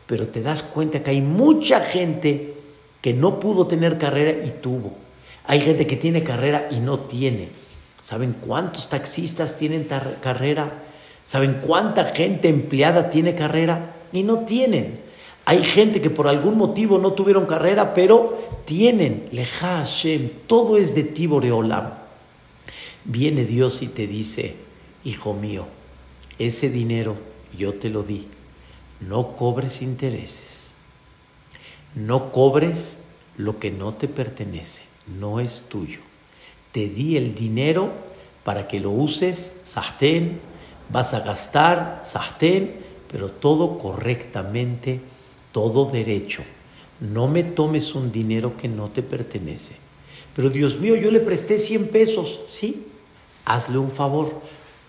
pero 0.06 0.28
te 0.28 0.42
das 0.42 0.64
cuenta 0.64 1.04
que 1.04 1.12
hay 1.12 1.22
mucha 1.22 1.82
gente 1.82 2.54
que 3.02 3.14
no 3.14 3.40
pudo 3.40 3.68
tener 3.68 3.98
carrera 3.98 4.46
y 4.46 4.52
tuvo. 4.62 4.94
Hay 5.46 5.60
gente 5.60 5.86
que 5.86 5.98
tiene 5.98 6.24
carrera 6.24 6.68
y 6.72 6.80
no 6.80 7.00
tiene. 7.00 7.50
¿Saben 8.04 8.34
cuántos 8.34 8.90
taxistas 8.90 9.58
tienen 9.58 9.88
carrera? 10.22 10.74
¿Saben 11.24 11.62
cuánta 11.66 12.04
gente 12.06 12.50
empleada 12.50 13.10
tiene 13.10 13.34
carrera 13.34 13.96
y 14.12 14.24
no 14.24 14.40
tienen? 14.40 15.00
Hay 15.46 15.64
gente 15.64 16.02
que 16.02 16.10
por 16.10 16.28
algún 16.28 16.58
motivo 16.58 16.98
no 16.98 17.14
tuvieron 17.14 17.46
carrera, 17.46 17.94
pero 17.94 18.62
tienen. 18.66 19.30
Leja 19.32 19.78
Hashem, 19.78 20.32
todo 20.48 20.78
es 20.78 20.96
de 20.96 21.04
ti, 21.04 21.28
Boreolam. 21.28 21.94
Viene 23.06 23.46
Dios 23.46 23.82
y 23.82 23.88
te 23.88 24.06
dice, 24.06 24.58
hijo 25.06 25.34
mío, 25.34 25.68
ese 26.40 26.70
dinero 26.70 27.16
yo 27.58 27.74
te 27.74 27.90
lo 27.90 28.04
di. 28.04 28.28
No 29.00 29.38
cobres 29.38 29.82
intereses. 29.82 30.72
No 31.96 32.34
cobres 32.34 33.00
lo 33.38 33.60
que 33.60 33.72
no 33.72 33.94
te 33.94 34.10
pertenece, 34.10 34.84
no 35.08 35.40
es 35.40 35.66
tuyo. 35.70 36.00
Te 36.74 36.90
di 36.90 37.16
el 37.16 37.36
dinero 37.36 37.92
para 38.44 38.68
que 38.68 38.82
lo 38.82 38.92
uses, 38.92 39.62
sastén, 39.64 40.42
vas 40.90 41.14
a 41.14 41.22
gastar, 41.22 42.02
sastén, 42.04 42.76
pero 43.10 43.30
todo 43.30 43.78
correctamente, 43.78 45.00
todo 45.54 45.86
derecho. 45.86 46.44
No 47.00 47.30
me 47.30 47.44
tomes 47.44 47.96
un 47.96 48.12
dinero 48.12 48.58
que 48.58 48.68
no 48.68 48.90
te 48.90 49.02
pertenece. 49.02 49.76
Pero 50.36 50.50
Dios 50.50 50.80
mío, 50.80 50.96
yo 50.96 51.12
le 51.12 51.20
presté 51.20 51.58
100 51.58 51.88
pesos, 51.88 52.42
sí, 52.48 52.88
hazle 53.46 53.78
un 53.78 53.92
favor, 53.92 54.34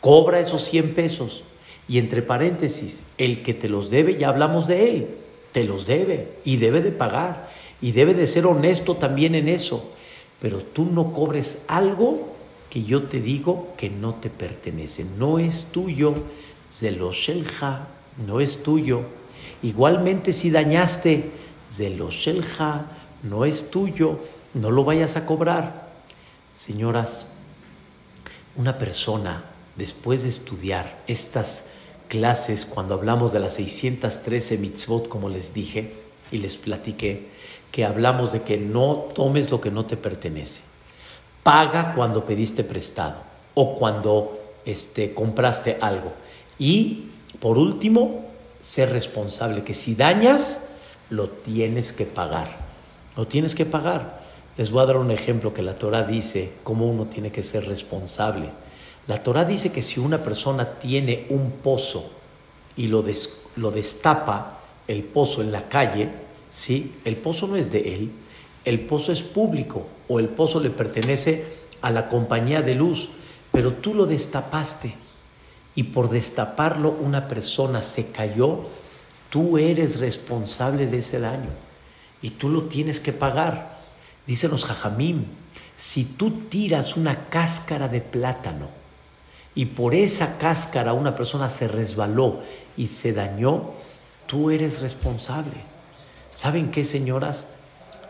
cobra 0.01 0.41
esos 0.41 0.63
100 0.63 0.95
pesos 0.95 1.45
y 1.87 1.99
entre 1.99 2.23
paréntesis, 2.23 3.03
el 3.19 3.43
que 3.43 3.53
te 3.53 3.69
los 3.69 3.91
debe, 3.91 4.17
ya 4.17 4.29
hablamos 4.31 4.67
de 4.67 4.91
él, 4.91 5.09
te 5.53 5.65
los 5.65 5.87
debe 5.87 6.29
y 6.45 6.57
debe 6.57 6.81
de 6.81 6.93
pagar 6.93 7.51
y 7.81 7.93
debe 7.93 8.15
de 8.15 8.27
ser 8.27 8.47
honesto 8.47 8.97
también 8.97 9.35
en 9.35 9.49
eso. 9.49 9.91
Pero 10.45 10.59
tú 10.59 10.85
no 10.85 11.15
cobres 11.15 11.63
algo 11.69 12.29
que 12.69 12.83
yo 12.83 13.05
te 13.05 13.19
digo 13.19 13.73
que 13.79 13.89
no 13.89 14.17
te 14.17 14.29
pertenece, 14.29 15.07
no 15.19 15.39
es 15.39 15.69
tuyo, 15.73 16.13
Zeloshelja, 16.71 17.89
no 18.27 18.41
es 18.43 18.63
tuyo. 18.63 19.05
Igualmente 19.63 20.35
si 20.35 20.51
dañaste, 20.51 21.31
Zeloshelja, 21.71 22.85
no 23.23 23.47
es 23.47 23.71
tuyo, 23.71 24.19
no 24.53 24.71
lo 24.71 24.85
vayas 24.85 25.17
a 25.17 25.25
cobrar. 25.25 25.89
Señoras, 26.55 27.29
una 28.55 28.77
persona 28.77 29.45
después 29.77 30.25
de 30.25 30.29
estudiar 30.29 31.03
estas 31.07 31.69
clases, 32.09 32.67
cuando 32.67 32.93
hablamos 32.93 33.33
de 33.33 33.41
las 33.41 33.55
613 33.55 34.59
mitzvot, 34.59 35.09
como 35.09 35.31
les 35.31 35.55
dije 35.55 35.95
y 36.31 36.37
les 36.37 36.59
platiqué, 36.59 37.33
que 37.75 37.85
hablamos 37.85 38.33
de 38.33 38.43
que 38.43 38.57
no 38.57 39.09
tomes 39.17 39.51
lo 39.51 39.61
que 39.61 39.73
no 39.73 39.85
te 39.85 39.97
pertenece. 39.97 40.61
Paga 41.43 41.93
cuando 41.97 42.25
pediste 42.25 42.63
prestado 42.63 43.17
o 43.55 43.75
cuando 43.75 44.39
este, 44.65 45.13
compraste 45.13 45.79
algo. 45.81 46.13
Y 46.57 47.07
por 47.41 47.59
último, 47.59 48.27
ser 48.61 48.93
responsable, 48.93 49.65
que 49.65 49.75
si 49.75 49.97
dañas, 49.97 50.61
lo 51.11 51.29
tienes 51.29 51.93
que 51.93 52.07
pagar. 52.07 52.47
Lo 53.17 53.27
tienes 53.27 53.57
que 53.57 53.67
pagar. 53.67 54.23
Les 54.57 54.71
voy 54.71 54.85
a 54.85 54.87
dar 54.87 54.97
un 54.99 55.11
ejemplo 55.11 55.53
que 55.53 55.63
la 55.63 55.75
Torah 55.75 56.05
dice 56.05 56.53
cómo 56.63 56.89
uno 56.89 57.07
tiene 57.07 57.33
que 57.33 57.43
ser 57.43 57.67
responsable. 57.67 58.51
La 59.09 59.21
Torah 59.21 59.45
dice 59.45 59.73
que 59.73 59.83
si 59.83 59.99
una 59.99 60.19
persona 60.19 60.79
tiene 60.79 61.27
un 61.29 61.51
pozo 61.51 62.09
y 62.77 62.87
lo, 62.87 63.05
lo 63.57 63.71
destapa, 63.73 64.61
el 64.87 65.03
pozo 65.03 65.43
en 65.43 65.51
la 65.51 65.69
calle, 65.69 66.23
¿sí? 66.55 66.95
el 67.05 67.17
pozo 67.17 67.49
no 67.49 67.57
es 67.57 67.73
de 67.73 67.95
él, 67.95 68.11
el 68.65 68.81
pozo 68.81 69.13
es 69.13 69.23
público 69.23 69.87
o 70.09 70.21
el 70.21 70.29
pozo 70.29 70.61
le 70.61 70.71
pertenece 70.71 71.45
a 71.83 71.91
la 71.91 72.09
compañía 72.09 72.63
de 72.63 72.75
luz, 72.75 73.11
pero 73.51 73.73
tú 73.73 73.95
lo 73.95 74.07
destapaste 74.07 74.95
y 75.75 75.85
por 75.85 76.09
destaparlo 76.09 76.91
una 76.91 77.27
persona 77.27 77.83
se 77.83 78.11
cayó, 78.11 78.61
tú 79.31 79.59
eres 79.59 79.99
responsable 79.99 80.87
de 80.87 80.99
ese 80.99 81.19
daño 81.19 81.51
y 82.23 82.31
tú 82.31 82.49
lo 82.49 82.65
tienes 82.65 83.01
que 83.01 83.13
pagar. 83.13 83.81
Dicen 84.27 84.51
los 84.51 84.67
si 85.77 86.05
tú 86.05 86.31
tiras 86.49 86.97
una 86.97 87.29
cáscara 87.29 87.89
de 87.89 88.01
plátano, 88.01 88.69
y 89.57 89.67
por 89.67 89.95
esa 89.95 90.39
cáscara 90.39 90.93
una 90.95 91.15
persona 91.15 91.49
se 91.49 91.69
resbaló 91.69 92.41
y 92.77 92.87
se 92.87 93.13
dañó, 93.13 93.73
tú 94.27 94.51
eres 94.51 94.81
responsable. 94.81 95.74
¿Saben 96.35 96.73
qué, 96.73 96.83
señoras? 96.83 97.47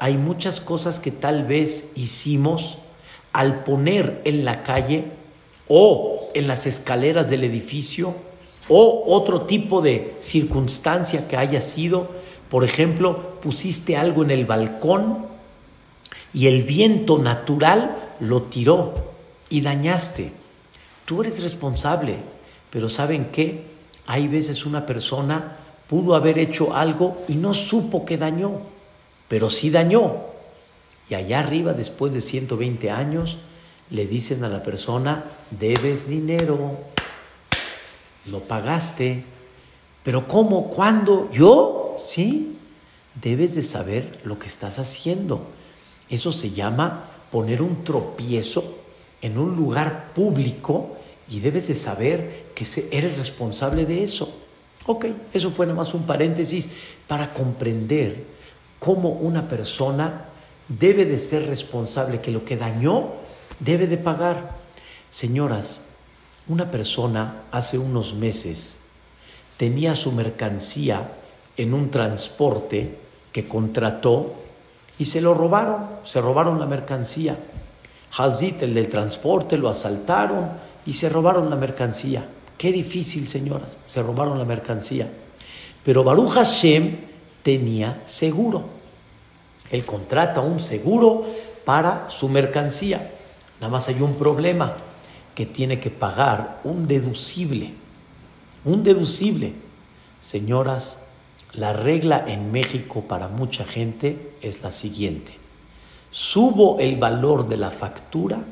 Hay 0.00 0.16
muchas 0.16 0.58
cosas 0.62 0.98
que 0.98 1.10
tal 1.10 1.44
vez 1.44 1.92
hicimos 1.94 2.78
al 3.34 3.64
poner 3.64 4.22
en 4.24 4.46
la 4.46 4.62
calle 4.62 5.04
o 5.68 6.30
en 6.32 6.48
las 6.48 6.66
escaleras 6.66 7.28
del 7.28 7.44
edificio 7.44 8.14
o 8.70 9.04
otro 9.08 9.42
tipo 9.42 9.82
de 9.82 10.16
circunstancia 10.20 11.28
que 11.28 11.36
haya 11.36 11.60
sido, 11.60 12.08
por 12.48 12.64
ejemplo, 12.64 13.38
pusiste 13.42 13.98
algo 13.98 14.22
en 14.22 14.30
el 14.30 14.46
balcón 14.46 15.26
y 16.32 16.46
el 16.46 16.62
viento 16.62 17.18
natural 17.18 17.94
lo 18.20 18.44
tiró 18.44 18.94
y 19.50 19.60
dañaste. 19.60 20.32
Tú 21.04 21.20
eres 21.20 21.42
responsable, 21.42 22.16
pero 22.70 22.88
¿saben 22.88 23.26
qué? 23.30 23.66
Hay 24.06 24.28
veces 24.28 24.64
una 24.64 24.86
persona 24.86 25.58
pudo 25.88 26.14
haber 26.14 26.38
hecho 26.38 26.74
algo 26.74 27.24
y 27.28 27.34
no 27.34 27.54
supo 27.54 28.04
que 28.04 28.16
dañó, 28.16 28.60
pero 29.28 29.50
sí 29.50 29.70
dañó. 29.70 30.16
Y 31.10 31.14
allá 31.14 31.40
arriba, 31.40 31.72
después 31.72 32.12
de 32.12 32.20
120 32.20 32.90
años, 32.90 33.38
le 33.90 34.06
dicen 34.06 34.44
a 34.44 34.48
la 34.48 34.62
persona, 34.62 35.24
debes 35.50 36.08
dinero 36.08 36.94
lo 38.30 38.40
pagaste. 38.40 39.24
Pero 40.02 40.28
¿cómo? 40.28 40.70
¿Cuándo? 40.70 41.30
¿Yo? 41.32 41.94
Sí. 41.98 42.56
Debes 43.20 43.54
de 43.54 43.62
saber 43.62 44.20
lo 44.24 44.38
que 44.38 44.48
estás 44.48 44.78
haciendo. 44.78 45.46
Eso 46.08 46.32
se 46.32 46.50
llama 46.50 47.10
poner 47.30 47.62
un 47.62 47.84
tropiezo 47.84 48.78
en 49.22 49.38
un 49.38 49.56
lugar 49.56 50.12
público 50.14 50.96
y 51.28 51.40
debes 51.40 51.68
de 51.68 51.74
saber 51.74 52.46
que 52.54 52.66
eres 52.90 53.16
responsable 53.16 53.86
de 53.86 54.02
eso. 54.02 54.34
Ok, 54.86 55.06
eso 55.32 55.50
fue 55.50 55.66
nada 55.66 55.78
más 55.78 55.94
un 55.94 56.04
paréntesis 56.04 56.68
para 57.08 57.30
comprender 57.30 58.24
cómo 58.78 59.10
una 59.10 59.48
persona 59.48 60.26
debe 60.68 61.04
de 61.04 61.18
ser 61.18 61.46
responsable, 61.46 62.20
que 62.20 62.30
lo 62.30 62.44
que 62.44 62.56
dañó 62.56 63.08
debe 63.60 63.86
de 63.86 63.96
pagar. 63.96 64.56
Señoras, 65.08 65.80
una 66.48 66.70
persona 66.70 67.42
hace 67.50 67.78
unos 67.78 68.14
meses 68.14 68.76
tenía 69.56 69.94
su 69.94 70.12
mercancía 70.12 71.12
en 71.56 71.72
un 71.72 71.90
transporte 71.90 72.98
que 73.32 73.46
contrató 73.46 74.34
y 74.98 75.06
se 75.06 75.20
lo 75.20 75.34
robaron, 75.34 75.86
se 76.04 76.20
robaron 76.20 76.60
la 76.60 76.66
mercancía. 76.66 77.38
Hazit, 78.16 78.62
el 78.62 78.74
del 78.74 78.88
transporte, 78.88 79.56
lo 79.56 79.68
asaltaron 79.68 80.50
y 80.86 80.92
se 80.92 81.08
robaron 81.08 81.50
la 81.50 81.56
mercancía. 81.56 82.28
Qué 82.58 82.72
difícil, 82.72 83.26
señoras, 83.26 83.78
se 83.84 84.02
robaron 84.02 84.38
la 84.38 84.44
mercancía. 84.44 85.10
Pero 85.84 86.04
Baruch 86.04 86.30
Hashem 86.30 86.96
tenía 87.42 88.02
seguro. 88.06 88.64
Él 89.70 89.84
contrata 89.84 90.40
un 90.40 90.60
seguro 90.60 91.26
para 91.64 92.10
su 92.10 92.28
mercancía. 92.28 93.10
Nada 93.60 93.70
más 93.70 93.88
hay 93.88 94.00
un 94.00 94.14
problema 94.14 94.76
que 95.34 95.46
tiene 95.46 95.80
que 95.80 95.90
pagar 95.90 96.60
un 96.64 96.86
deducible. 96.86 97.72
Un 98.64 98.82
deducible. 98.82 99.52
Señoras, 100.20 100.98
la 101.52 101.72
regla 101.72 102.24
en 102.26 102.50
México 102.50 103.02
para 103.02 103.28
mucha 103.28 103.64
gente 103.64 104.32
es 104.42 104.62
la 104.62 104.70
siguiente. 104.70 105.36
Subo 106.10 106.78
el 106.80 106.96
valor 106.96 107.48
de 107.48 107.56
la 107.56 107.70
factura 107.70 108.42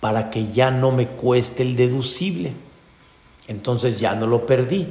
para 0.00 0.30
que 0.30 0.52
ya 0.52 0.70
no 0.70 0.90
me 0.90 1.06
cueste 1.06 1.62
el 1.62 1.76
deducible. 1.76 2.52
Entonces 3.48 3.98
ya 3.98 4.14
no 4.14 4.26
lo 4.26 4.46
perdí. 4.46 4.88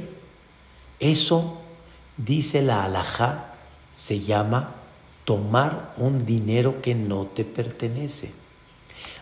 Eso, 1.00 1.58
dice 2.16 2.62
la 2.62 2.84
alajá, 2.84 3.54
se 3.92 4.20
llama 4.20 4.70
tomar 5.24 5.94
un 5.96 6.26
dinero 6.26 6.80
que 6.82 6.94
no 6.94 7.26
te 7.26 7.44
pertenece. 7.44 8.32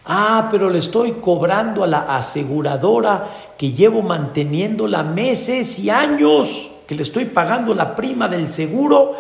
Ah, 0.04 0.48
pero 0.50 0.68
le 0.68 0.78
estoy 0.78 1.12
cobrando 1.12 1.84
a 1.84 1.86
la 1.86 2.16
aseguradora 2.16 3.28
que 3.56 3.72
llevo 3.72 4.02
manteniéndola 4.02 5.04
meses 5.04 5.78
y 5.78 5.90
años, 5.90 6.70
que 6.86 6.96
le 6.96 7.02
estoy 7.02 7.26
pagando 7.26 7.72
la 7.72 7.94
prima 7.94 8.28
del 8.28 8.50
seguro 8.50 9.14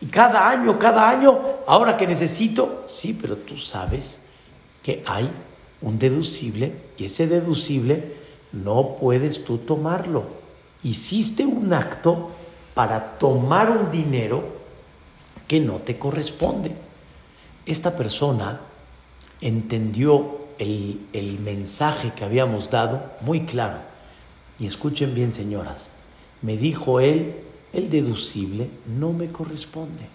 y 0.00 0.06
cada 0.06 0.48
año, 0.48 0.78
cada 0.78 1.08
año, 1.10 1.38
ahora 1.66 1.96
que 1.96 2.06
necesito, 2.06 2.84
sí, 2.88 3.16
pero 3.20 3.36
tú 3.36 3.58
sabes 3.58 4.18
que 4.82 5.02
hay 5.06 5.30
un 5.82 5.98
deducible 5.98 6.72
y 6.96 7.04
ese 7.04 7.26
deducible 7.26 8.23
no 8.62 8.96
puedes 9.00 9.44
tú 9.44 9.58
tomarlo. 9.58 10.24
Hiciste 10.82 11.44
un 11.44 11.72
acto 11.72 12.30
para 12.74 13.18
tomar 13.18 13.70
un 13.70 13.90
dinero 13.90 14.44
que 15.48 15.60
no 15.60 15.76
te 15.76 15.98
corresponde. 15.98 16.72
Esta 17.66 17.96
persona 17.96 18.60
entendió 19.40 20.38
el, 20.58 21.38
mensaje 21.42 22.12
que 22.14 22.24
habíamos 22.24 22.70
dado 22.70 23.12
muy 23.20 23.42
claro. 23.42 23.78
Y 24.58 24.66
escuchen 24.66 25.14
bien, 25.14 25.32
señoras, 25.32 25.90
me 26.42 26.56
dijo 26.56 27.00
él, 27.00 27.36
el 27.72 27.90
deducible 27.90 28.68
no 28.86 29.12
me 29.12 29.28
corresponde. 29.28 30.06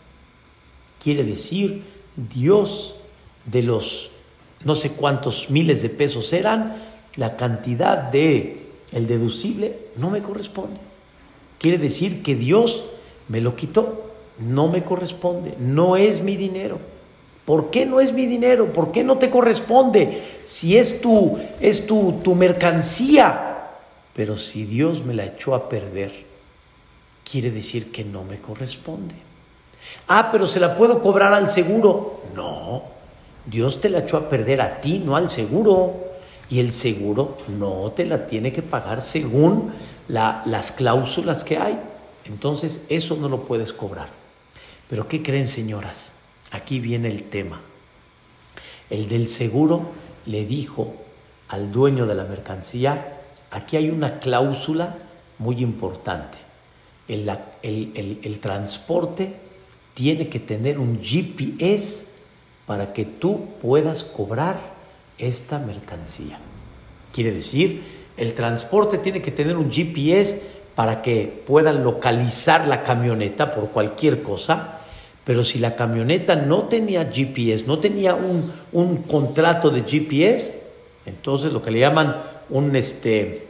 Quiere 1.02 1.24
decir, 1.24 1.84
Dios 2.16 2.96
de 3.46 3.64
los 3.64 4.12
no 4.64 4.76
sé 4.76 4.92
cuántos 4.92 5.50
miles 5.50 5.82
de 5.82 5.90
pesos 5.90 6.34
eran, 6.34 6.76
la 7.16 7.36
cantidad 7.36 7.98
de 7.98 8.68
el 8.92 9.08
deducible 9.08 9.78
no 9.98 10.10
me 10.10 10.22
corresponde. 10.22 10.80
Quiere 11.58 11.78
decir 11.78 12.24
que 12.24 12.36
Dios 12.36 12.86
me 13.28 13.42
lo 13.42 13.56
quitó, 13.56 14.04
no 14.40 14.68
me 14.68 14.84
corresponde, 14.84 15.56
no 15.60 15.98
es 15.98 16.22
mi 16.22 16.36
dinero. 16.38 16.80
¿Por 17.46 17.72
qué 17.72 17.86
no 17.86 18.00
es 18.00 18.14
mi 18.14 18.26
dinero? 18.26 18.72
¿Por 18.72 18.92
qué 18.92 19.04
no 19.04 19.18
te 19.18 19.30
corresponde? 19.30 20.22
Si 20.44 20.78
es 20.78 21.02
tu, 21.02 21.40
es 21.60 21.88
tu, 21.88 22.20
tu 22.24 22.36
mercancía. 22.36 23.58
Pero 24.14 24.38
si 24.38 24.66
Dios 24.66 25.04
me 25.04 25.14
la 25.14 25.26
echó 25.26 25.56
a 25.56 25.68
perder, 25.68 26.12
quiere 27.30 27.50
decir 27.50 27.92
que 27.92 28.04
no 28.04 28.24
me 28.24 28.40
corresponde. 28.40 29.16
Ah, 30.08 30.30
pero 30.32 30.46
se 30.46 30.60
la 30.60 30.76
puedo 30.76 31.02
cobrar 31.02 31.34
al 31.34 31.50
seguro. 31.50 32.22
No, 32.36 32.84
Dios 33.46 33.82
te 33.82 33.90
la 33.90 34.00
echó 34.00 34.18
a 34.18 34.30
perder 34.30 34.62
a 34.62 34.82
ti, 34.82 35.00
no 35.00 35.16
al 35.16 35.30
seguro. 35.30 36.09
Y 36.50 36.60
el 36.60 36.74
seguro 36.74 37.38
no 37.48 37.92
te 37.92 38.06
la 38.06 38.28
tiene 38.28 38.52
que 38.52 38.62
pagar 38.62 39.02
según 39.02 39.72
las 40.08 40.72
cláusulas 40.72 41.44
que 41.44 41.58
hay. 41.58 41.80
Entonces, 42.26 42.84
eso 42.90 43.16
no 43.16 43.30
lo 43.30 43.46
puedes 43.46 43.74
cobrar. 43.74 44.10
Pero 44.90 45.08
¿qué 45.08 45.22
creen, 45.22 45.48
señoras? 45.48 46.12
Aquí 46.52 46.80
viene 46.80 47.10
el 47.10 47.24
tema. 47.24 47.62
El 48.90 49.08
del 49.08 49.30
seguro 49.30 49.92
le 50.26 50.46
dijo 50.46 50.94
al 51.50 51.72
dueño 51.72 52.08
de 52.08 52.16
la 52.16 52.26
mercancía, 52.26 53.20
aquí 53.52 53.78
hay 53.78 53.90
una 53.90 54.20
cláusula 54.20 54.98
muy 55.38 55.62
importante. 55.62 56.38
El, 57.08 57.30
el, 57.64 58.40
transporte 58.40 59.34
tiene 59.96 60.30
que 60.30 60.40
tener 60.40 60.78
un 60.78 61.02
GPS 61.02 62.08
para 62.68 62.94
que 62.94 63.06
tú 63.06 63.48
puedas 63.62 64.04
cobrar 64.04 64.60
esta 65.20 65.60
mercancía. 65.60 66.40
Quiere 67.14 67.32
decir, 67.32 67.84
el 68.18 68.34
transporte 68.34 68.98
tiene 68.98 69.22
que 69.22 69.32
tener 69.32 69.58
un 69.58 69.72
GPS 69.72 70.42
para 70.76 71.02
que 71.02 71.44
puedan 71.46 71.84
localizar 71.84 72.68
la 72.68 72.84
camioneta 72.84 73.52
por 73.52 73.70
cualquier 73.70 74.24
cosa 74.24 74.80
pero 75.30 75.44
si 75.44 75.60
la 75.60 75.76
camioneta 75.76 76.36
no 76.36 76.64
tenía 76.64 77.06
GPS, 77.06 77.66
no 77.68 77.78
tenía 77.78 78.16
un, 78.16 78.98
contrato 79.04 79.70
de 79.70 79.84
GPS, 79.84 80.60
entonces 81.06 81.54
lo 81.54 81.62
que 81.62 81.70
le 81.70 81.82
llaman 81.82 82.16
un, 82.50 82.76
este, 82.76 83.46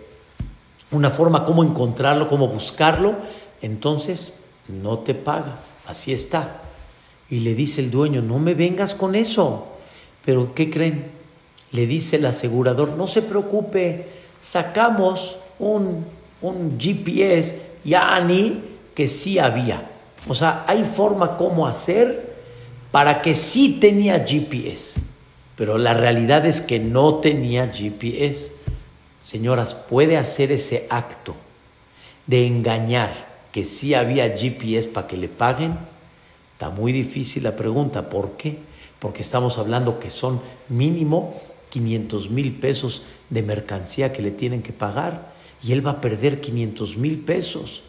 una 0.92 1.10
forma 1.10 1.46
cómo 1.46 1.64
encontrarlo, 1.64 2.28
cómo 2.28 2.50
buscarlo, 2.50 3.14
entonces 3.62 4.34
no 4.68 5.00
te 5.00 5.14
paga. 5.14 5.58
Así 5.88 6.12
está. 6.12 6.64
Y 7.30 7.40
le 7.40 7.56
dice 7.56 7.80
el 7.80 7.92
dueño, 7.92 8.22
no 8.22 8.40
me 8.40 8.56
vengas 8.56 8.94
con 8.94 9.16
eso. 9.16 9.68
Pero 10.26 10.54
¿qué 10.54 10.70
creen? 10.70 11.06
Le 11.72 11.86
dice 11.88 12.16
el 12.16 12.26
asegurador, 12.26 12.98
no 12.98 13.08
se 13.08 13.22
preocupe, 13.22 14.08
sacamos 14.42 15.38
un, 15.60 16.06
un 16.42 16.80
GPS, 16.80 17.62
ya 17.84 18.20
ni 18.22 18.62
que 18.96 19.08
sí 19.08 19.40
había. 19.40 19.84
O 20.28 20.36
sea, 20.36 20.64
hay 20.68 20.84
forma 20.84 21.38
cómo 21.38 21.68
hacer 21.68 22.36
para 22.92 23.22
que 23.22 23.36
sí 23.36 23.78
tenía 23.80 24.26
GPS, 24.26 25.00
pero 25.56 25.78
la 25.78 25.94
realidad 25.94 26.46
es 26.46 26.62
que 26.62 26.80
no 26.80 27.16
tenía 27.16 27.68
GPS. 27.68 28.52
Señoras, 29.22 29.76
¿puede 29.76 30.18
hacer 30.18 30.52
ese 30.52 30.88
acto 30.90 31.36
de 32.26 32.48
engañar 32.48 33.12
que 33.52 33.66
sí 33.66 33.94
había 33.94 34.36
GPS 34.36 34.88
para 34.90 35.08
que 35.08 35.18
le 35.18 35.28
paguen? 35.28 35.78
Está 36.54 36.70
muy 36.70 36.92
difícil 36.92 37.44
la 37.44 37.56
pregunta. 37.56 38.10
¿Por 38.10 38.32
qué? 38.32 38.58
Porque 39.00 39.22
estamos 39.22 39.58
hablando 39.58 40.00
que 40.00 40.10
son 40.10 40.42
mínimo 40.68 41.40
500 41.70 42.30
mil 42.30 42.56
pesos 42.56 43.04
de 43.30 43.42
mercancía 43.44 44.14
que 44.14 44.22
le 44.22 44.32
tienen 44.32 44.62
que 44.62 44.74
pagar 44.74 45.34
y 45.64 45.72
él 45.72 45.86
va 45.86 45.92
a 45.92 46.02
perder 46.02 46.42
500 46.42 46.98
mil 46.98 47.20
pesos. 47.20 47.84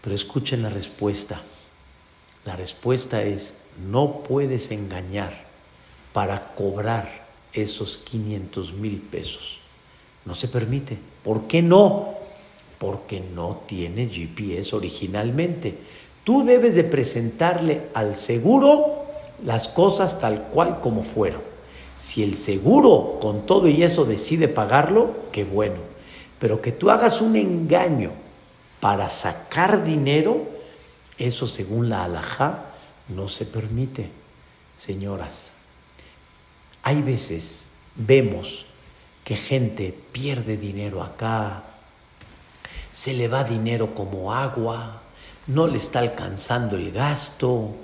Pero 0.00 0.14
escuchen 0.14 0.62
la 0.62 0.70
respuesta. 0.70 1.40
La 2.44 2.56
respuesta 2.56 3.22
es, 3.22 3.54
no 3.90 4.22
puedes 4.22 4.70
engañar 4.70 5.44
para 6.12 6.54
cobrar 6.54 7.26
esos 7.52 7.98
500 7.98 8.72
mil 8.74 8.98
pesos. 8.98 9.60
No 10.24 10.34
se 10.34 10.48
permite. 10.48 10.98
¿Por 11.22 11.46
qué 11.46 11.62
no? 11.62 12.20
porque 12.80 13.20
no 13.20 13.60
tiene 13.66 14.08
GPS 14.08 14.74
originalmente. 14.74 15.76
Tú 16.24 16.44
debes 16.46 16.74
de 16.74 16.82
presentarle 16.82 17.82
al 17.92 18.16
seguro 18.16 19.04
las 19.44 19.68
cosas 19.68 20.18
tal 20.18 20.44
cual 20.44 20.80
como 20.80 21.02
fueron. 21.02 21.42
Si 22.00 22.22
el 22.22 22.34
seguro 22.34 23.18
con 23.20 23.44
todo 23.44 23.68
y 23.68 23.82
eso 23.82 24.06
decide 24.06 24.48
pagarlo, 24.48 25.14
qué 25.32 25.44
bueno. 25.44 25.76
Pero 26.38 26.62
que 26.62 26.72
tú 26.72 26.90
hagas 26.90 27.20
un 27.20 27.36
engaño 27.36 28.12
para 28.80 29.10
sacar 29.10 29.84
dinero, 29.84 30.48
eso 31.18 31.46
según 31.46 31.90
la 31.90 32.04
alajá 32.04 32.64
no 33.08 33.28
se 33.28 33.44
permite. 33.44 34.08
Señoras, 34.78 35.52
hay 36.82 37.02
veces 37.02 37.66
vemos 37.94 38.64
que 39.22 39.36
gente 39.36 39.94
pierde 40.10 40.56
dinero 40.56 41.02
acá, 41.02 41.64
se 42.92 43.12
le 43.12 43.28
va 43.28 43.44
dinero 43.44 43.94
como 43.94 44.32
agua, 44.32 45.02
no 45.46 45.66
le 45.66 45.76
está 45.76 45.98
alcanzando 45.98 46.76
el 46.76 46.92
gasto. 46.92 47.74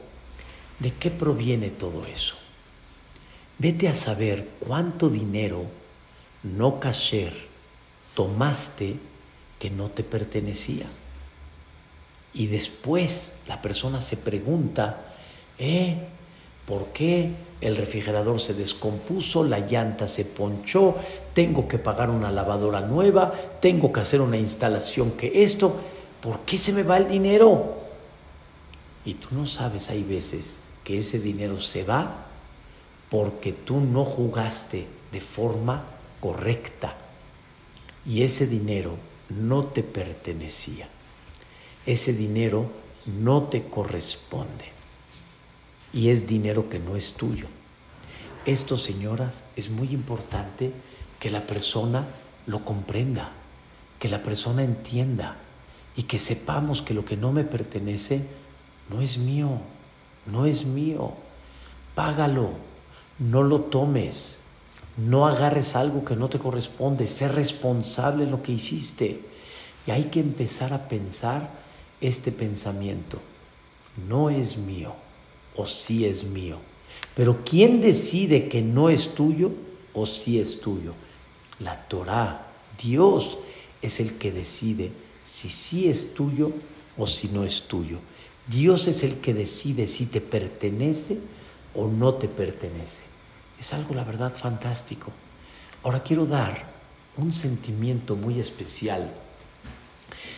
¿De 0.78 0.94
qué 0.94 1.10
proviene 1.10 1.68
todo 1.68 2.06
eso? 2.06 2.36
Vete 3.58 3.88
a 3.88 3.94
saber 3.94 4.48
cuánto 4.60 5.08
dinero 5.08 5.64
no 6.42 6.78
cacher 6.78 7.32
tomaste 8.14 8.96
que 9.58 9.70
no 9.70 9.90
te 9.90 10.02
pertenecía. 10.02 10.86
Y 12.34 12.48
después 12.48 13.34
la 13.48 13.62
persona 13.62 14.00
se 14.00 14.16
pregunta, 14.16 15.14
¿eh? 15.58 15.96
¿Por 16.66 16.88
qué 16.88 17.30
el 17.60 17.76
refrigerador 17.76 18.40
se 18.40 18.52
descompuso, 18.52 19.44
la 19.44 19.60
llanta 19.60 20.08
se 20.08 20.24
ponchó, 20.24 20.96
tengo 21.32 21.68
que 21.68 21.78
pagar 21.78 22.10
una 22.10 22.30
lavadora 22.32 22.80
nueva, 22.80 23.32
tengo 23.60 23.92
que 23.92 24.00
hacer 24.00 24.20
una 24.20 24.36
instalación 24.36 25.12
que 25.12 25.44
esto? 25.44 25.76
¿Por 26.20 26.40
qué 26.40 26.58
se 26.58 26.72
me 26.72 26.82
va 26.82 26.98
el 26.98 27.08
dinero? 27.08 27.76
Y 29.04 29.14
tú 29.14 29.28
no 29.30 29.46
sabes, 29.46 29.88
hay 29.88 30.02
veces 30.02 30.58
que 30.82 30.98
ese 30.98 31.20
dinero 31.20 31.60
se 31.60 31.84
va 31.84 32.25
porque 33.10 33.52
tú 33.52 33.80
no 33.80 34.04
jugaste 34.04 34.86
de 35.12 35.20
forma 35.20 35.84
correcta 36.20 36.96
y 38.04 38.22
ese 38.22 38.46
dinero 38.46 38.96
no 39.28 39.66
te 39.66 39.82
pertenecía. 39.82 40.88
Ese 41.84 42.12
dinero 42.12 42.70
no 43.06 43.44
te 43.44 43.64
corresponde 43.64 44.66
y 45.92 46.10
es 46.10 46.26
dinero 46.26 46.68
que 46.68 46.78
no 46.78 46.96
es 46.96 47.14
tuyo. 47.14 47.46
Esto, 48.44 48.76
señoras, 48.76 49.44
es 49.56 49.70
muy 49.70 49.88
importante 49.88 50.72
que 51.18 51.30
la 51.30 51.40
persona 51.40 52.06
lo 52.46 52.64
comprenda, 52.64 53.32
que 53.98 54.08
la 54.08 54.22
persona 54.22 54.62
entienda 54.62 55.36
y 55.96 56.04
que 56.04 56.18
sepamos 56.18 56.82
que 56.82 56.94
lo 56.94 57.04
que 57.04 57.16
no 57.16 57.32
me 57.32 57.44
pertenece 57.44 58.26
no 58.90 59.00
es 59.00 59.18
mío, 59.18 59.60
no 60.26 60.46
es 60.46 60.64
mío. 60.64 61.14
Págalo, 61.94 62.50
no 63.18 63.42
lo 63.42 63.60
tomes, 63.60 64.38
no 64.96 65.26
agarres 65.26 65.76
algo 65.76 66.04
que 66.04 66.16
no 66.16 66.28
te 66.28 66.38
corresponde, 66.38 67.06
sé 67.06 67.28
responsable 67.28 68.24
en 68.24 68.30
lo 68.30 68.42
que 68.42 68.52
hiciste. 68.52 69.20
Y 69.86 69.90
hay 69.90 70.04
que 70.04 70.20
empezar 70.20 70.72
a 70.72 70.88
pensar 70.88 71.50
este 72.00 72.32
pensamiento. 72.32 73.18
No 74.08 74.30
es 74.30 74.56
mío 74.56 74.94
o 75.54 75.66
sí 75.66 76.04
es 76.04 76.24
mío. 76.24 76.58
Pero 77.14 77.38
¿quién 77.44 77.80
decide 77.80 78.48
que 78.48 78.62
no 78.62 78.90
es 78.90 79.14
tuyo 79.14 79.52
o 79.94 80.06
sí 80.06 80.38
es 80.38 80.60
tuyo? 80.60 80.92
La 81.60 81.88
Torah, 81.88 82.46
Dios 82.82 83.38
es 83.80 84.00
el 84.00 84.14
que 84.14 84.32
decide 84.32 84.92
si 85.24 85.48
sí 85.48 85.88
es 85.88 86.14
tuyo 86.14 86.52
o 86.96 87.06
si 87.06 87.28
no 87.28 87.44
es 87.44 87.62
tuyo. 87.62 87.98
Dios 88.46 88.88
es 88.88 89.02
el 89.02 89.16
que 89.16 89.34
decide 89.34 89.86
si 89.88 90.06
te 90.06 90.20
pertenece 90.20 91.18
o 91.76 91.86
no 91.86 92.14
te 92.14 92.28
pertenece. 92.28 93.02
Es 93.58 93.72
algo, 93.72 93.94
la 93.94 94.04
verdad, 94.04 94.34
fantástico. 94.34 95.12
Ahora 95.82 96.02
quiero 96.02 96.26
dar 96.26 96.74
un 97.16 97.32
sentimiento 97.32 98.16
muy 98.16 98.40
especial 98.40 99.12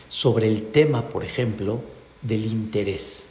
sobre 0.08 0.48
el 0.48 0.70
tema, 0.70 1.08
por 1.08 1.24
ejemplo, 1.24 1.80
del 2.22 2.44
interés 2.44 3.28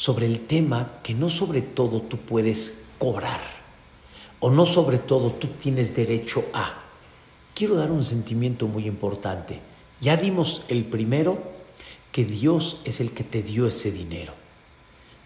sobre 0.00 0.26
el 0.26 0.40
tema 0.40 1.00
que 1.02 1.14
no 1.14 1.28
sobre 1.28 1.62
todo 1.62 2.02
tú 2.02 2.16
puedes 2.16 2.78
cobrar 2.98 3.40
o 4.38 4.50
no 4.50 4.64
sobre 4.64 4.98
todo 4.98 5.30
tú 5.30 5.48
tienes 5.48 5.94
derecho 5.94 6.44
a. 6.54 6.82
Quiero 7.54 7.74
dar 7.74 7.90
un 7.90 8.04
sentimiento 8.04 8.66
muy 8.66 8.86
importante. 8.86 9.60
Ya 10.00 10.16
dimos 10.16 10.64
el 10.68 10.84
primero, 10.84 11.38
que 12.10 12.24
Dios 12.24 12.78
es 12.84 13.00
el 13.00 13.10
que 13.10 13.22
te 13.22 13.42
dio 13.42 13.66
ese 13.66 13.92
dinero. 13.92 14.32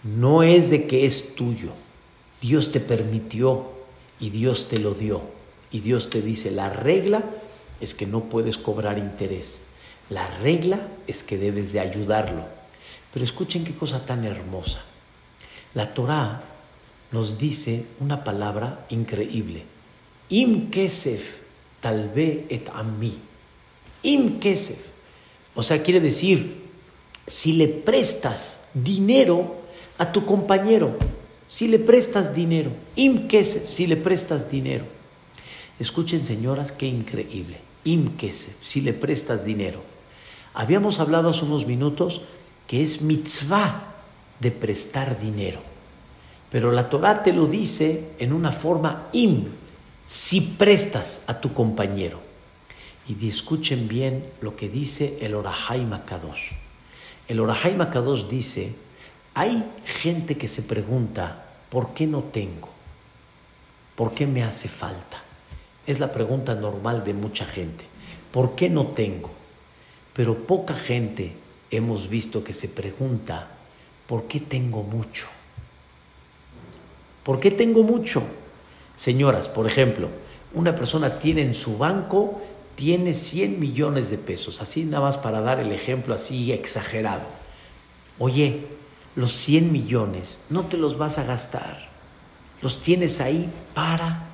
No 0.02 0.42
es 0.42 0.70
de 0.70 0.88
que 0.88 1.06
es 1.06 1.36
tuyo. 1.36 1.70
Dios 2.44 2.72
te 2.72 2.80
permitió 2.80 3.70
y 4.20 4.28
Dios 4.28 4.68
te 4.68 4.76
lo 4.76 4.92
dio. 4.92 5.22
Y 5.70 5.80
Dios 5.80 6.10
te 6.10 6.20
dice, 6.20 6.50
la 6.50 6.68
regla 6.68 7.24
es 7.80 7.94
que 7.94 8.04
no 8.04 8.24
puedes 8.24 8.58
cobrar 8.58 8.98
interés. 8.98 9.62
La 10.10 10.26
regla 10.42 10.78
es 11.06 11.22
que 11.22 11.38
debes 11.38 11.72
de 11.72 11.80
ayudarlo. 11.80 12.44
Pero 13.14 13.24
escuchen 13.24 13.64
qué 13.64 13.74
cosa 13.74 14.04
tan 14.04 14.26
hermosa. 14.26 14.84
La 15.72 15.94
Torá 15.94 16.42
nos 17.12 17.38
dice 17.38 17.86
una 17.98 18.24
palabra 18.24 18.84
increíble. 18.90 19.64
Im 20.28 20.70
kesef 20.70 21.36
talve 21.80 22.44
et 22.50 22.68
ami. 22.74 23.18
Im 24.02 24.38
kesef. 24.38 24.80
O 25.54 25.62
sea, 25.62 25.82
quiere 25.82 26.00
decir, 26.00 26.62
si 27.26 27.54
le 27.54 27.68
prestas 27.68 28.68
dinero 28.74 29.62
a 29.96 30.12
tu 30.12 30.26
compañero, 30.26 30.98
si 31.48 31.68
le 31.68 31.78
prestas 31.78 32.34
dinero, 32.34 32.70
im 32.96 33.28
kesef, 33.28 33.70
si 33.70 33.86
le 33.86 33.96
prestas 33.96 34.50
dinero. 34.50 34.84
Escuchen, 35.78 36.24
señoras, 36.24 36.72
qué 36.72 36.86
increíble. 36.86 37.58
Im 37.84 38.16
kesef, 38.16 38.54
si 38.62 38.80
le 38.80 38.92
prestas 38.92 39.44
dinero. 39.44 39.82
Habíamos 40.54 41.00
hablado 41.00 41.30
hace 41.30 41.44
unos 41.44 41.66
minutos 41.66 42.22
que 42.66 42.82
es 42.82 43.02
mitzvah 43.02 43.94
de 44.40 44.50
prestar 44.50 45.18
dinero. 45.18 45.60
Pero 46.50 46.70
la 46.70 46.88
Torah 46.88 47.22
te 47.22 47.32
lo 47.32 47.46
dice 47.46 48.10
en 48.18 48.32
una 48.32 48.52
forma 48.52 49.08
im, 49.12 49.46
si 50.04 50.40
prestas 50.40 51.24
a 51.26 51.40
tu 51.40 51.52
compañero. 51.52 52.20
Y 53.08 53.28
escuchen 53.28 53.88
bien 53.88 54.24
lo 54.40 54.56
que 54.56 54.68
dice 54.68 55.18
el 55.20 55.34
Orahai 55.34 55.84
Makadosh. 55.84 56.52
El 57.28 57.40
Orahai 57.40 57.76
Makadosh 57.76 58.26
dice, 58.28 58.74
hay 59.34 59.64
gente 59.84 60.38
que 60.38 60.48
se 60.48 60.62
pregunta, 60.62 61.44
¿por 61.68 61.92
qué 61.92 62.06
no 62.06 62.22
tengo? 62.22 62.68
¿Por 63.96 64.14
qué 64.14 64.26
me 64.26 64.44
hace 64.44 64.68
falta? 64.68 65.22
Es 65.86 65.98
la 65.98 66.12
pregunta 66.12 66.54
normal 66.54 67.04
de 67.04 67.14
mucha 67.14 67.44
gente. 67.44 67.84
¿Por 68.32 68.54
qué 68.54 68.70
no 68.70 68.88
tengo? 68.88 69.30
Pero 70.12 70.46
poca 70.46 70.74
gente 70.74 71.32
hemos 71.70 72.08
visto 72.08 72.44
que 72.44 72.52
se 72.52 72.68
pregunta, 72.68 73.48
¿por 74.06 74.24
qué 74.24 74.40
tengo 74.40 74.82
mucho? 74.84 75.26
¿Por 77.24 77.40
qué 77.40 77.50
tengo 77.50 77.82
mucho? 77.82 78.22
Señoras, 78.96 79.48
por 79.48 79.66
ejemplo, 79.66 80.08
una 80.52 80.76
persona 80.76 81.18
tiene 81.18 81.42
en 81.42 81.54
su 81.54 81.76
banco, 81.78 82.40
tiene 82.76 83.12
100 83.12 83.58
millones 83.58 84.10
de 84.10 84.18
pesos, 84.18 84.60
así 84.62 84.84
nada 84.84 85.04
más 85.04 85.18
para 85.18 85.40
dar 85.40 85.58
el 85.58 85.72
ejemplo 85.72 86.14
así 86.14 86.52
exagerado. 86.52 87.26
Oye, 88.18 88.66
los 89.16 89.32
100 89.32 89.70
millones 89.72 90.40
no 90.50 90.62
te 90.62 90.76
los 90.76 90.98
vas 90.98 91.18
a 91.18 91.24
gastar, 91.24 91.88
los 92.62 92.80
tienes 92.80 93.20
ahí 93.20 93.48
para, 93.74 94.24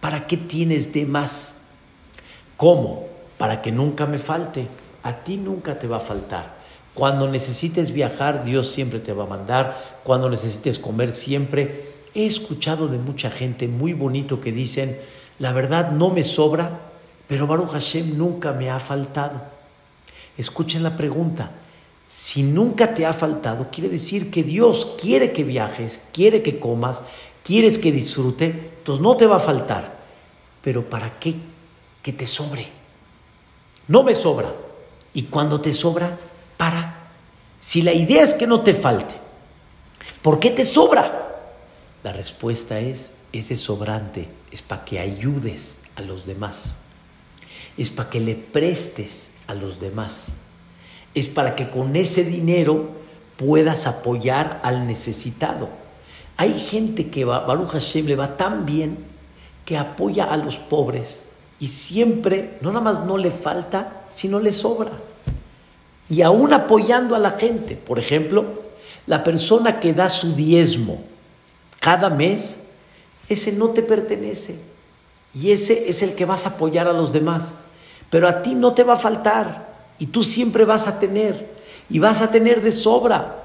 ¿para 0.00 0.26
qué 0.26 0.36
tienes 0.36 0.92
de 0.92 1.06
más? 1.06 1.56
¿Cómo? 2.56 3.06
Para 3.38 3.60
que 3.60 3.70
nunca 3.70 4.06
me 4.06 4.18
falte. 4.18 4.66
A 5.02 5.12
ti 5.24 5.36
nunca 5.36 5.78
te 5.78 5.86
va 5.86 5.98
a 5.98 6.00
faltar. 6.00 6.56
Cuando 6.94 7.28
necesites 7.28 7.92
viajar, 7.92 8.44
Dios 8.44 8.68
siempre 8.68 8.98
te 8.98 9.12
va 9.12 9.24
a 9.24 9.28
mandar. 9.28 10.00
Cuando 10.02 10.30
necesites 10.30 10.78
comer, 10.78 11.14
siempre. 11.14 11.92
He 12.14 12.24
escuchado 12.24 12.88
de 12.88 12.96
mucha 12.96 13.30
gente 13.30 13.68
muy 13.68 13.92
bonito 13.92 14.40
que 14.40 14.52
dicen, 14.52 14.98
la 15.38 15.52
verdad 15.52 15.90
no 15.92 16.08
me 16.08 16.22
sobra, 16.22 16.80
pero 17.28 17.46
Baruch 17.46 17.72
Hashem 17.72 18.16
nunca 18.16 18.52
me 18.52 18.70
ha 18.70 18.78
faltado. 18.78 19.42
Escuchen 20.38 20.82
la 20.82 20.96
pregunta. 20.96 21.50
Si 22.08 22.42
nunca 22.42 22.94
te 22.94 23.04
ha 23.04 23.12
faltado, 23.12 23.68
quiere 23.70 23.88
decir 23.88 24.30
que 24.30 24.42
Dios 24.42 24.96
quiere 25.00 25.32
que 25.32 25.44
viajes, 25.44 26.00
quiere 26.12 26.42
que 26.42 26.58
comas, 26.58 27.02
quieres 27.42 27.78
que 27.78 27.92
disfrute, 27.92 28.72
entonces 28.78 29.02
no 29.02 29.16
te 29.16 29.26
va 29.26 29.36
a 29.36 29.40
faltar. 29.40 29.96
Pero 30.62 30.88
¿para 30.88 31.18
qué? 31.18 31.34
Que 32.02 32.12
te 32.12 32.26
sobre. 32.26 32.68
No 33.88 34.02
me 34.02 34.14
sobra. 34.14 34.52
Y 35.14 35.24
cuando 35.24 35.60
te 35.60 35.72
sobra, 35.72 36.18
para. 36.56 37.08
Si 37.60 37.82
la 37.82 37.92
idea 37.92 38.22
es 38.22 38.34
que 38.34 38.46
no 38.46 38.62
te 38.62 38.74
falte, 38.74 39.14
¿por 40.22 40.38
qué 40.38 40.50
te 40.50 40.64
sobra? 40.64 41.26
La 42.04 42.12
respuesta 42.12 42.78
es, 42.78 43.12
ese 43.32 43.56
sobrante 43.56 44.28
es 44.52 44.62
para 44.62 44.84
que 44.84 45.00
ayudes 45.00 45.80
a 45.96 46.02
los 46.02 46.26
demás, 46.26 46.76
es 47.76 47.90
para 47.90 48.10
que 48.10 48.20
le 48.20 48.34
prestes 48.34 49.32
a 49.46 49.54
los 49.54 49.80
demás. 49.80 50.28
Es 51.16 51.26
para 51.26 51.56
que 51.56 51.68
con 51.68 51.96
ese 51.96 52.22
dinero 52.22 52.90
puedas 53.36 53.88
apoyar 53.88 54.60
al 54.62 54.86
necesitado. 54.86 55.68
Hay 56.36 56.54
gente 56.54 57.10
que 57.10 57.24
va, 57.24 57.40
Baruch 57.40 57.70
Hashem 57.70 58.06
le 58.06 58.14
va 58.14 58.36
tan 58.36 58.64
bien 58.66 58.98
que 59.64 59.76
apoya 59.76 60.26
a 60.26 60.36
los 60.36 60.58
pobres 60.58 61.22
y 61.58 61.68
siempre, 61.68 62.58
no 62.60 62.70
nada 62.70 62.84
más 62.84 63.04
no 63.04 63.16
le 63.16 63.30
falta, 63.30 64.04
sino 64.10 64.40
le 64.40 64.52
sobra. 64.52 64.92
Y 66.08 66.22
aún 66.22 66.52
apoyando 66.52 67.16
a 67.16 67.18
la 67.18 67.32
gente. 67.32 67.76
Por 67.76 67.98
ejemplo, 67.98 68.44
la 69.06 69.24
persona 69.24 69.80
que 69.80 69.92
da 69.92 70.08
su 70.08 70.34
diezmo 70.34 71.02
cada 71.80 72.10
mes, 72.10 72.58
ese 73.28 73.52
no 73.52 73.70
te 73.70 73.82
pertenece. 73.82 74.60
Y 75.34 75.50
ese 75.52 75.88
es 75.88 76.02
el 76.02 76.14
que 76.14 76.24
vas 76.24 76.46
a 76.46 76.50
apoyar 76.50 76.88
a 76.88 76.92
los 76.92 77.12
demás. 77.12 77.54
Pero 78.10 78.28
a 78.28 78.42
ti 78.42 78.54
no 78.54 78.74
te 78.74 78.84
va 78.84 78.94
a 78.94 78.98
faltar. 78.98 79.65
Y 79.98 80.06
tú 80.06 80.22
siempre 80.22 80.64
vas 80.64 80.86
a 80.86 80.98
tener. 80.98 81.54
Y 81.88 81.98
vas 81.98 82.22
a 82.22 82.30
tener 82.30 82.62
de 82.62 82.72
sobra. 82.72 83.44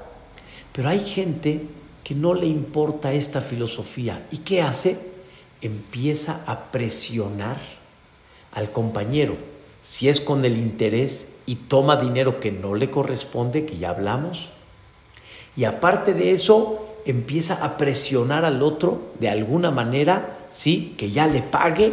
Pero 0.72 0.88
hay 0.88 1.00
gente 1.00 1.66
que 2.02 2.14
no 2.14 2.34
le 2.34 2.46
importa 2.46 3.12
esta 3.12 3.40
filosofía. 3.40 4.26
¿Y 4.30 4.38
qué 4.38 4.62
hace? 4.62 4.98
Empieza 5.60 6.40
a 6.46 6.70
presionar 6.72 7.58
al 8.52 8.72
compañero. 8.72 9.36
Si 9.80 10.08
es 10.08 10.20
con 10.20 10.44
el 10.44 10.58
interés 10.58 11.34
y 11.46 11.56
toma 11.56 11.96
dinero 11.96 12.40
que 12.40 12.52
no 12.52 12.74
le 12.74 12.90
corresponde, 12.90 13.66
que 13.66 13.78
ya 13.78 13.90
hablamos. 13.90 14.50
Y 15.56 15.64
aparte 15.64 16.14
de 16.14 16.32
eso, 16.32 16.86
empieza 17.04 17.64
a 17.64 17.76
presionar 17.76 18.44
al 18.44 18.62
otro 18.62 19.12
de 19.18 19.28
alguna 19.28 19.70
manera, 19.70 20.46
¿sí? 20.50 20.94
Que 20.96 21.10
ya 21.10 21.26
le 21.26 21.42
pague 21.42 21.92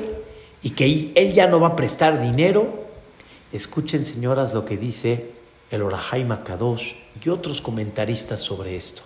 y 0.62 0.72
que 0.72 1.12
él 1.16 1.34
ya 1.34 1.48
no 1.48 1.60
va 1.60 1.70
a 1.70 1.76
prestar 1.76 2.22
dinero. 2.22 2.79
Escuchen, 3.52 4.06
señoras, 4.06 4.54
lo 4.54 4.66
que 4.66 4.78
dice 4.78 5.32
el 5.72 5.82
Orahai 5.82 6.24
Makadosh 6.24 6.94
y 7.24 7.30
otros 7.30 7.62
comentaristas 7.62 8.42
sobre 8.42 8.76
esto. 8.76 9.02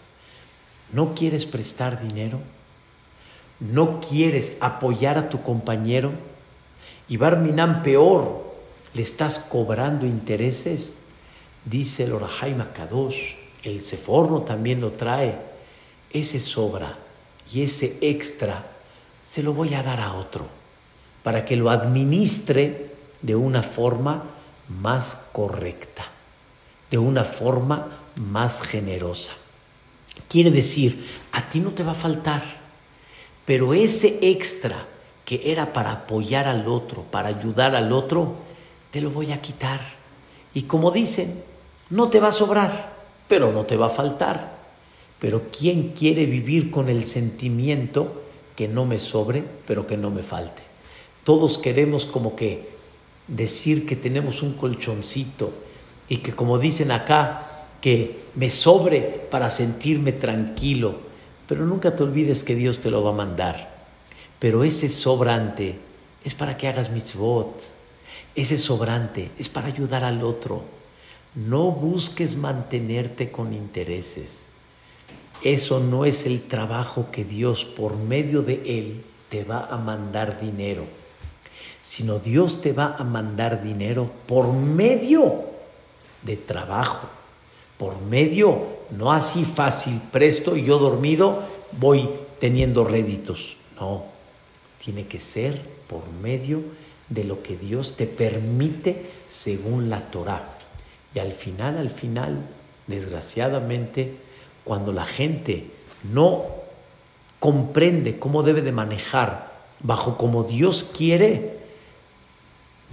¿No 0.91 1.15
quieres 1.15 1.45
prestar 1.45 2.05
dinero? 2.05 2.39
¿No 3.59 4.01
quieres 4.01 4.57
apoyar 4.59 5.17
a 5.17 5.29
tu 5.29 5.41
compañero? 5.43 6.11
Y 7.07 7.17
Barminan 7.17 7.83
peor, 7.83 8.53
le 8.93 9.01
estás 9.01 9.39
cobrando 9.39 10.05
intereses. 10.05 10.95
Dice 11.63 12.03
el 12.03 12.13
Orahai 12.13 12.53
Makadosh, 12.53 13.35
el 13.63 13.79
Seforno 13.79 14.41
también 14.41 14.81
lo 14.81 14.91
trae. 14.91 15.37
Ese 16.11 16.39
sobra 16.39 16.97
y 17.51 17.61
ese 17.63 17.97
extra 18.01 18.65
se 19.25 19.41
lo 19.41 19.53
voy 19.53 19.73
a 19.73 19.83
dar 19.83 20.01
a 20.01 20.13
otro 20.13 20.45
para 21.23 21.45
que 21.45 21.55
lo 21.55 21.69
administre 21.69 22.91
de 23.21 23.35
una 23.35 23.63
forma 23.63 24.23
más 24.67 25.17
correcta, 25.31 26.05
de 26.89 26.97
una 26.97 27.23
forma 27.23 27.99
más 28.15 28.61
generosa. 28.61 29.33
Quiere 30.29 30.51
decir, 30.51 31.09
a 31.31 31.49
ti 31.49 31.59
no 31.59 31.71
te 31.71 31.83
va 31.83 31.91
a 31.91 31.95
faltar, 31.95 32.43
pero 33.45 33.73
ese 33.73 34.19
extra 34.21 34.85
que 35.25 35.51
era 35.51 35.73
para 35.73 35.91
apoyar 35.91 36.47
al 36.47 36.67
otro, 36.67 37.03
para 37.03 37.29
ayudar 37.29 37.75
al 37.75 37.91
otro, 37.91 38.35
te 38.91 39.01
lo 39.01 39.09
voy 39.09 39.31
a 39.31 39.41
quitar. 39.41 39.81
Y 40.53 40.63
como 40.63 40.91
dicen, 40.91 41.43
no 41.89 42.09
te 42.09 42.19
va 42.19 42.27
a 42.29 42.33
sobrar, 42.33 42.93
pero 43.27 43.51
no 43.51 43.65
te 43.65 43.77
va 43.77 43.87
a 43.87 43.91
faltar. 43.91 44.53
Pero 45.19 45.43
¿quién 45.57 45.93
quiere 45.93 46.25
vivir 46.25 46.69
con 46.69 46.89
el 46.89 47.05
sentimiento 47.05 48.23
que 48.55 48.67
no 48.67 48.85
me 48.85 48.99
sobre, 48.99 49.43
pero 49.65 49.87
que 49.87 49.97
no 49.97 50.09
me 50.09 50.23
falte? 50.23 50.63
Todos 51.23 51.57
queremos 51.57 52.05
como 52.05 52.35
que 52.35 52.72
decir 53.27 53.85
que 53.85 53.95
tenemos 53.95 54.41
un 54.41 54.53
colchoncito 54.53 55.53
y 56.09 56.17
que 56.17 56.33
como 56.33 56.59
dicen 56.59 56.91
acá, 56.91 57.67
que 57.81 58.23
me 58.35 58.49
sobre 58.49 59.01
para 59.01 59.49
sentirme 59.49 60.11
tranquilo. 60.11 60.95
Pero 61.47 61.65
nunca 61.65 61.95
te 61.95 62.03
olvides 62.03 62.43
que 62.43 62.55
Dios 62.55 62.79
te 62.79 62.89
lo 62.89 63.03
va 63.03 63.11
a 63.11 63.13
mandar. 63.13 63.73
Pero 64.39 64.63
ese 64.63 64.89
sobrante 64.89 65.75
es 66.23 66.33
para 66.33 66.57
que 66.57 66.67
hagas 66.67 66.91
mitzvot. 66.91 67.69
Ese 68.35 68.57
sobrante 68.57 69.31
es 69.37 69.49
para 69.49 69.67
ayudar 69.67 70.03
al 70.03 70.23
otro. 70.23 70.63
No 71.35 71.71
busques 71.71 72.35
mantenerte 72.35 73.31
con 73.31 73.53
intereses. 73.53 74.43
Eso 75.43 75.79
no 75.79 76.05
es 76.05 76.25
el 76.25 76.41
trabajo 76.41 77.07
que 77.11 77.25
Dios 77.25 77.65
por 77.65 77.97
medio 77.97 78.43
de 78.43 78.61
Él 78.65 79.03
te 79.29 79.43
va 79.43 79.67
a 79.69 79.77
mandar 79.77 80.39
dinero, 80.39 80.85
sino 81.83 82.17
Dios 82.17 82.61
te 82.61 82.73
va 82.73 82.95
a 82.97 83.03
mandar 83.03 83.61
dinero 83.61 84.09
por 84.25 84.51
medio 84.51 85.43
de 86.23 86.37
trabajo 86.37 87.07
por 87.83 88.01
medio, 88.01 88.67
no 88.91 89.11
así 89.11 89.43
fácil, 89.43 89.99
presto 90.09 90.55
y 90.55 90.63
yo 90.63 90.79
dormido 90.79 91.43
voy 91.73 92.09
teniendo 92.39 92.85
réditos. 92.85 93.57
No, 93.77 94.05
tiene 94.83 95.05
que 95.05 95.19
ser 95.19 95.61
por 95.87 96.09
medio 96.21 96.61
de 97.09 97.25
lo 97.25 97.43
que 97.43 97.57
Dios 97.57 97.97
te 97.97 98.07
permite 98.07 99.09
según 99.27 99.89
la 99.89 99.99
Torah. 99.99 100.47
Y 101.13 101.19
al 101.19 101.33
final, 101.33 101.77
al 101.77 101.89
final, 101.89 102.39
desgraciadamente, 102.87 104.15
cuando 104.63 104.93
la 104.93 105.05
gente 105.05 105.65
no 106.09 106.45
comprende 107.41 108.17
cómo 108.17 108.43
debe 108.43 108.61
de 108.61 108.71
manejar 108.71 109.51
bajo 109.81 110.17
como 110.17 110.45
Dios 110.45 110.89
quiere, 110.95 111.62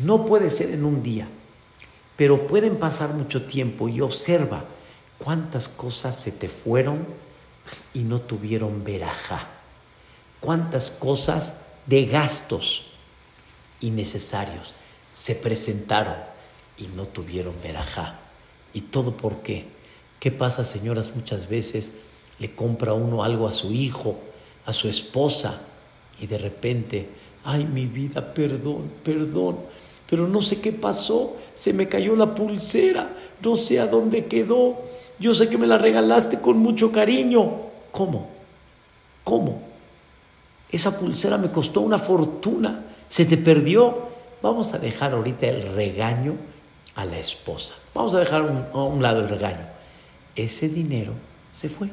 no 0.02 0.26
puede 0.26 0.50
ser 0.50 0.70
en 0.70 0.84
un 0.84 1.02
día 1.02 1.28
pero 2.20 2.46
pueden 2.46 2.76
pasar 2.76 3.14
mucho 3.14 3.46
tiempo 3.46 3.88
y 3.88 4.02
observa 4.02 4.66
cuántas 5.16 5.70
cosas 5.70 6.20
se 6.20 6.30
te 6.30 6.50
fueron 6.50 7.06
y 7.94 8.00
no 8.00 8.20
tuvieron 8.20 8.84
veraja, 8.84 9.48
cuántas 10.38 10.90
cosas 10.90 11.62
de 11.86 12.04
gastos 12.04 12.88
innecesarios 13.80 14.74
se 15.14 15.34
presentaron 15.34 16.16
y 16.76 16.88
no 16.88 17.06
tuvieron 17.06 17.54
veraja. 17.62 18.20
¿Y 18.74 18.82
todo 18.82 19.16
por 19.16 19.36
qué? 19.40 19.64
¿Qué 20.18 20.30
pasa, 20.30 20.62
señoras? 20.62 21.16
Muchas 21.16 21.48
veces 21.48 21.92
le 22.38 22.54
compra 22.54 22.92
uno 22.92 23.24
algo 23.24 23.48
a 23.48 23.52
su 23.52 23.72
hijo, 23.72 24.20
a 24.66 24.74
su 24.74 24.90
esposa, 24.90 25.62
y 26.20 26.26
de 26.26 26.36
repente, 26.36 27.08
ay 27.44 27.64
mi 27.64 27.86
vida, 27.86 28.34
perdón, 28.34 28.92
perdón, 29.02 29.60
pero 30.10 30.26
no 30.26 30.40
sé 30.40 30.60
qué 30.60 30.72
pasó, 30.72 31.36
se 31.54 31.72
me 31.72 31.88
cayó 31.88 32.16
la 32.16 32.34
pulsera, 32.34 33.16
no 33.42 33.54
sé 33.54 33.78
a 33.78 33.86
dónde 33.86 34.26
quedó, 34.26 34.76
yo 35.20 35.32
sé 35.32 35.48
que 35.48 35.56
me 35.56 35.68
la 35.68 35.78
regalaste 35.78 36.40
con 36.40 36.58
mucho 36.58 36.90
cariño. 36.90 37.52
¿Cómo? 37.92 38.28
¿Cómo? 39.22 39.62
Esa 40.68 40.98
pulsera 40.98 41.38
me 41.38 41.50
costó 41.50 41.82
una 41.82 41.98
fortuna, 41.98 42.86
se 43.08 43.24
te 43.24 43.36
perdió. 43.36 44.10
Vamos 44.42 44.72
a 44.72 44.78
dejar 44.78 45.12
ahorita 45.12 45.46
el 45.46 45.74
regaño 45.74 46.34
a 46.96 47.04
la 47.04 47.18
esposa. 47.18 47.74
Vamos 47.94 48.14
a 48.14 48.18
dejar 48.18 48.68
a 48.72 48.82
un 48.82 49.02
lado 49.02 49.20
el 49.20 49.28
regaño. 49.28 49.68
Ese 50.34 50.68
dinero 50.68 51.12
se 51.52 51.68
fue. 51.68 51.88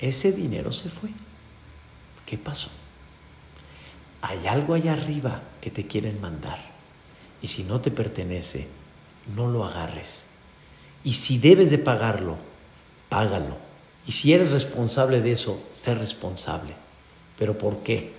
Ese 0.00 0.32
dinero 0.32 0.72
se 0.72 0.90
fue. 0.90 1.10
¿Qué 2.26 2.36
pasó? 2.36 2.68
Hay 4.20 4.46
algo 4.46 4.74
allá 4.74 4.94
arriba 4.94 5.42
que 5.60 5.70
te 5.70 5.86
quieren 5.86 6.20
mandar. 6.20 6.58
Y 7.40 7.48
si 7.48 7.62
no 7.64 7.80
te 7.80 7.90
pertenece, 7.90 8.68
no 9.36 9.48
lo 9.48 9.64
agarres. 9.64 10.26
Y 11.04 11.14
si 11.14 11.38
debes 11.38 11.70
de 11.70 11.78
pagarlo, 11.78 12.36
págalo. 13.08 13.56
Y 14.06 14.12
si 14.12 14.32
eres 14.32 14.50
responsable 14.50 15.20
de 15.20 15.32
eso, 15.32 15.62
sé 15.70 15.94
responsable. 15.94 16.74
¿Pero 17.38 17.56
por 17.56 17.78
qué? 17.78 18.12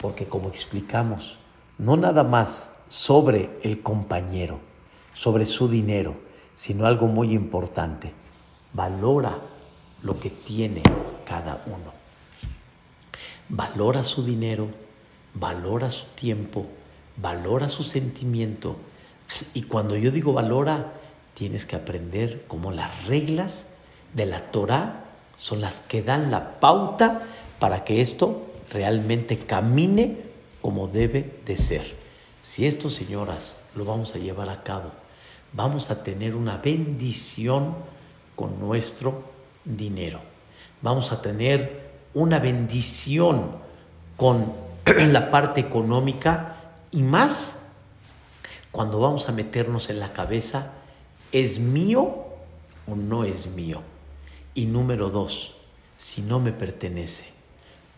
Porque 0.00 0.26
como 0.26 0.48
explicamos, 0.48 1.38
no 1.78 1.96
nada 1.96 2.24
más 2.24 2.72
sobre 2.88 3.50
el 3.62 3.82
compañero, 3.82 4.58
sobre 5.12 5.44
su 5.44 5.68
dinero, 5.68 6.14
sino 6.56 6.86
algo 6.86 7.06
muy 7.06 7.32
importante. 7.32 8.12
Valora 8.72 9.38
lo 10.02 10.18
que 10.20 10.30
tiene 10.30 10.82
cada 11.24 11.62
uno. 11.66 11.92
Valora 13.48 14.02
su 14.02 14.24
dinero 14.24 14.68
valora 15.38 15.90
su 15.90 16.06
tiempo, 16.14 16.66
valora 17.16 17.68
su 17.68 17.82
sentimiento. 17.82 18.76
Y 19.54 19.62
cuando 19.62 19.96
yo 19.96 20.10
digo 20.10 20.32
valora, 20.32 20.92
tienes 21.34 21.66
que 21.66 21.76
aprender 21.76 22.44
cómo 22.48 22.72
las 22.72 23.06
reglas 23.06 23.66
de 24.14 24.26
la 24.26 24.50
Torah 24.50 25.04
son 25.36 25.60
las 25.60 25.80
que 25.80 26.02
dan 26.02 26.30
la 26.30 26.58
pauta 26.60 27.22
para 27.58 27.84
que 27.84 28.00
esto 28.00 28.46
realmente 28.70 29.38
camine 29.38 30.16
como 30.60 30.88
debe 30.88 31.38
de 31.46 31.56
ser. 31.56 31.94
Si 32.42 32.66
esto, 32.66 32.88
señoras, 32.88 33.56
lo 33.74 33.84
vamos 33.84 34.14
a 34.14 34.18
llevar 34.18 34.48
a 34.48 34.62
cabo, 34.62 34.90
vamos 35.52 35.90
a 35.90 36.02
tener 36.02 36.34
una 36.34 36.56
bendición 36.56 37.74
con 38.34 38.58
nuestro 38.58 39.22
dinero. 39.64 40.20
Vamos 40.82 41.12
a 41.12 41.20
tener 41.20 41.88
una 42.14 42.38
bendición 42.38 43.50
con 44.16 44.67
la 45.12 45.30
parte 45.30 45.60
económica 45.60 46.56
y 46.90 47.02
más 47.02 47.58
cuando 48.70 49.00
vamos 49.00 49.28
a 49.28 49.32
meternos 49.32 49.90
en 49.90 50.00
la 50.00 50.12
cabeza, 50.12 50.72
¿es 51.32 51.58
mío 51.58 52.26
o 52.86 52.94
no 52.94 53.24
es 53.24 53.48
mío? 53.48 53.82
Y 54.54 54.66
número 54.66 55.10
dos, 55.10 55.54
si 55.96 56.22
no 56.22 56.40
me 56.40 56.52
pertenece, 56.52 57.30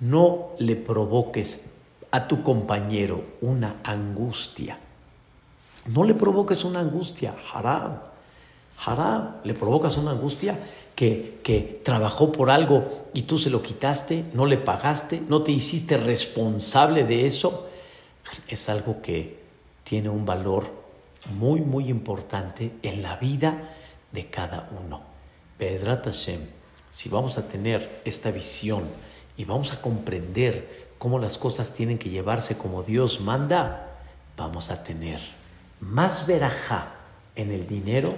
no 0.01 0.51
le 0.59 0.77
provoques 0.77 1.67
a 2.11 2.27
tu 2.27 2.43
compañero 2.43 3.25
una 3.41 3.77
angustia. 3.85 4.79
No 5.87 6.05
le 6.05 6.15
provoques 6.15 6.65
una 6.65 6.81
angustia, 6.81 7.35
haram. 7.53 7.99
Haram, 8.85 9.37
le 9.45 9.55
provocas 9.55 9.97
una 9.97 10.13
angustia 10.13 10.59
que, 11.01 11.81
trabajó 11.83 12.31
por 12.31 12.51
algo 12.51 13.09
y 13.15 13.23
tú 13.23 13.39
se 13.39 13.49
lo 13.49 13.63
quitaste, 13.63 14.25
no 14.35 14.45
le 14.45 14.59
pagaste, 14.59 15.23
no 15.29 15.43
te 15.43 15.51
hiciste 15.51 15.97
responsable 15.97 17.05
de 17.05 17.27
eso. 17.27 17.69
Es 18.49 18.69
algo 18.69 19.01
que 19.01 19.39
tiene 19.83 20.11
un 20.11 20.27
valor 20.27 20.71
muy, 21.35 21.61
muy 21.61 21.89
importante 21.89 22.73
en 22.83 23.03
la 23.03 23.17
vida 23.17 23.75
de 24.13 24.27
cada 24.27 24.69
uno. 24.85 25.01
Pedrat 25.57 26.05
Hashem, 26.05 26.41
si 26.91 27.09
vamos 27.09 27.39
a 27.39 27.49
tener 27.49 28.03
esta 28.05 28.31
visión 28.31 28.85
y 29.39 29.45
vamos 29.45 29.73
a 29.73 29.81
comprender 29.81 30.91
cómo 30.99 31.19
las 31.19 31.39
cosas 31.39 31.73
tienen 31.73 31.99
que 31.99 32.11
llevarse 32.11 32.59
como 32.59 32.83
Dios 32.83 33.21
manda, 33.21 33.97
vamos 34.37 34.71
a 34.71 34.85
tener 34.85 35.19
más 35.81 36.27
verajá 36.27 36.93
en 37.37 37.53
el 37.53 37.67
dinero 37.67 38.15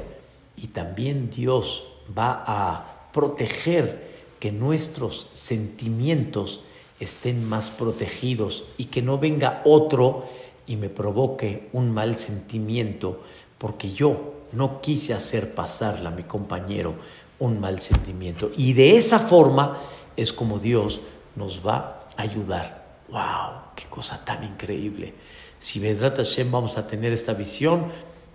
y 0.56 0.68
también 0.68 1.30
Dios 1.30 1.84
va 2.16 2.44
a 2.46 3.10
proteger 3.12 4.12
que 4.40 4.52
nuestros 4.52 5.28
sentimientos 5.32 6.60
estén 7.00 7.48
más 7.48 7.70
protegidos 7.70 8.64
y 8.76 8.86
que 8.86 9.02
no 9.02 9.18
venga 9.18 9.62
otro 9.64 10.26
y 10.66 10.76
me 10.76 10.88
provoque 10.88 11.68
un 11.72 11.90
mal 11.90 12.16
sentimiento 12.16 13.22
porque 13.58 13.92
yo 13.92 14.34
no 14.52 14.80
quise 14.80 15.14
hacer 15.14 15.54
pasarle 15.54 16.08
a 16.08 16.12
mi 16.12 16.24
compañero 16.24 16.94
un 17.38 17.60
mal 17.60 17.80
sentimiento. 17.80 18.50
Y 18.56 18.72
de 18.72 18.96
esa 18.96 19.18
forma 19.18 19.78
es 20.16 20.32
como 20.32 20.58
Dios 20.58 21.00
nos 21.36 21.66
va 21.66 22.06
a 22.16 22.22
ayudar. 22.22 22.84
¡Wow! 23.08 23.74
¡Qué 23.74 23.84
cosa 23.86 24.24
tan 24.24 24.44
increíble! 24.44 25.14
Si 25.58 25.78
Vedrat 25.78 26.16
Hashem 26.16 26.50
vamos 26.50 26.76
a 26.76 26.86
tener 26.86 27.12
esta 27.12 27.34
visión, 27.34 27.86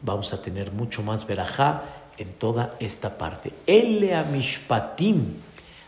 vamos 0.02 0.34
a 0.34 0.42
tener 0.42 0.72
mucho 0.72 1.04
más 1.04 1.28
verajá 1.28 1.84
en 2.18 2.34
toda 2.34 2.76
esta 2.80 3.18
parte. 3.18 3.52
Elle 3.66 4.16
amishpatim 4.16 5.34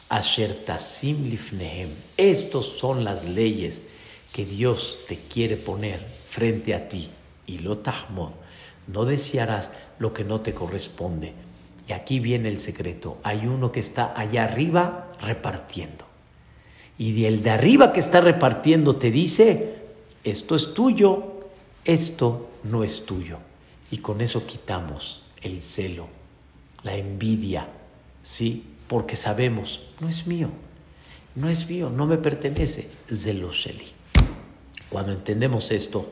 asher 0.10 0.66
tasim 0.66 1.30
lifnehem. 1.30 1.90
Estos 2.18 2.78
son 2.78 3.04
las 3.04 3.26
leyes 3.26 3.82
que 4.32 4.46
Dios 4.46 5.00
te 5.08 5.18
quiere 5.18 5.58
poner 5.58 6.06
frente 6.30 6.74
a 6.74 6.88
ti. 6.88 7.10
Y 7.46 7.60
lo 7.60 7.80
tahmod, 7.80 8.32
no 8.88 9.06
desearás 9.06 9.72
lo 9.98 10.14
que 10.14 10.24
no 10.24 10.42
te 10.42 10.54
corresponde. 10.54 11.34
Y 11.88 11.94
aquí 11.94 12.20
viene 12.20 12.50
el 12.50 12.60
secreto. 12.60 13.18
Hay 13.24 13.48
uno 13.48 13.72
que 13.72 13.80
está 13.80 14.14
allá 14.16 14.44
arriba 14.44 15.08
repartiendo. 15.22 16.06
Y 17.00 17.26
el 17.26 17.42
de 17.42 17.50
arriba 17.50 17.94
que 17.94 18.00
está 18.00 18.22
repartiendo 18.22 18.98
te 18.98 19.10
dice, 19.10 19.78
esto 20.24 20.56
es 20.56 20.74
tuyo, 20.74 21.24
esto 21.86 22.50
no 22.64 22.84
es 22.84 23.06
tuyo. 23.06 23.38
Y 23.90 23.98
con 24.00 24.22
eso 24.22 24.46
quitamos 24.46 25.24
el 25.42 25.62
celo, 25.62 26.08
la 26.84 26.96
envidia, 26.96 27.68
¿sí? 28.24 28.66
Porque 28.88 29.16
sabemos, 29.16 29.82
no 30.00 30.10
es 30.10 30.28
mío, 30.28 30.50
no 31.36 31.50
es 31.50 31.70
mío, 31.70 31.90
no 31.90 32.06
me 32.06 32.18
pertenece, 32.18 32.90
Zelosheli. 33.08 33.88
Cuando 34.90 35.12
entendemos 35.12 35.72
esto, 35.72 36.10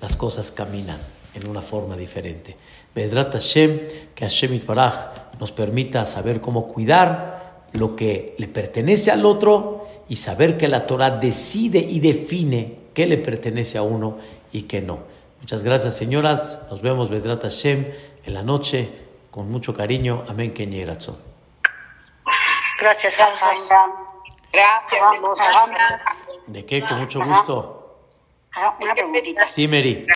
las 0.00 0.16
cosas 0.16 0.50
caminan 0.50 0.98
en 1.34 1.46
una 1.46 1.62
forma 1.62 1.96
diferente. 1.96 2.56
Bezrat 2.94 3.32
Hashem, 3.32 3.80
que 4.14 4.24
Hashem 4.24 4.54
Itbaraj 4.54 5.38
nos 5.38 5.52
permita 5.52 6.04
saber 6.04 6.40
cómo 6.40 6.66
cuidar 6.66 7.66
lo 7.72 7.94
que 7.94 8.34
le 8.38 8.48
pertenece 8.48 9.10
al 9.10 9.26
otro 9.26 9.86
y 10.08 10.16
saber 10.16 10.56
que 10.56 10.68
la 10.68 10.86
Torah 10.86 11.10
decide 11.10 11.78
y 11.78 12.00
define 12.00 12.78
qué 12.94 13.06
le 13.06 13.18
pertenece 13.18 13.78
a 13.78 13.82
uno 13.82 14.18
y 14.52 14.62
qué 14.62 14.80
no. 14.80 15.00
Muchas 15.40 15.62
gracias, 15.62 15.94
señoras. 15.94 16.62
Nos 16.70 16.80
vemos, 16.80 17.10
Bezrat 17.10 17.42
Hashem, 17.42 17.86
en 18.24 18.34
la 18.34 18.42
noche, 18.42 18.88
con 19.36 19.50
mucho 19.50 19.74
cariño. 19.74 20.24
Amén, 20.30 20.54
Kenye 20.54 20.82
Gracias, 22.80 23.18
Gracias. 23.18 23.44
¿De 26.46 26.64
qué? 26.64 26.82
Con 26.82 27.00
mucho 27.00 27.20
gusto. 27.22 27.98
Una 28.80 28.94
preguntita. 28.94 29.44
Sí, 29.44 29.68
Mary. 29.68 30.04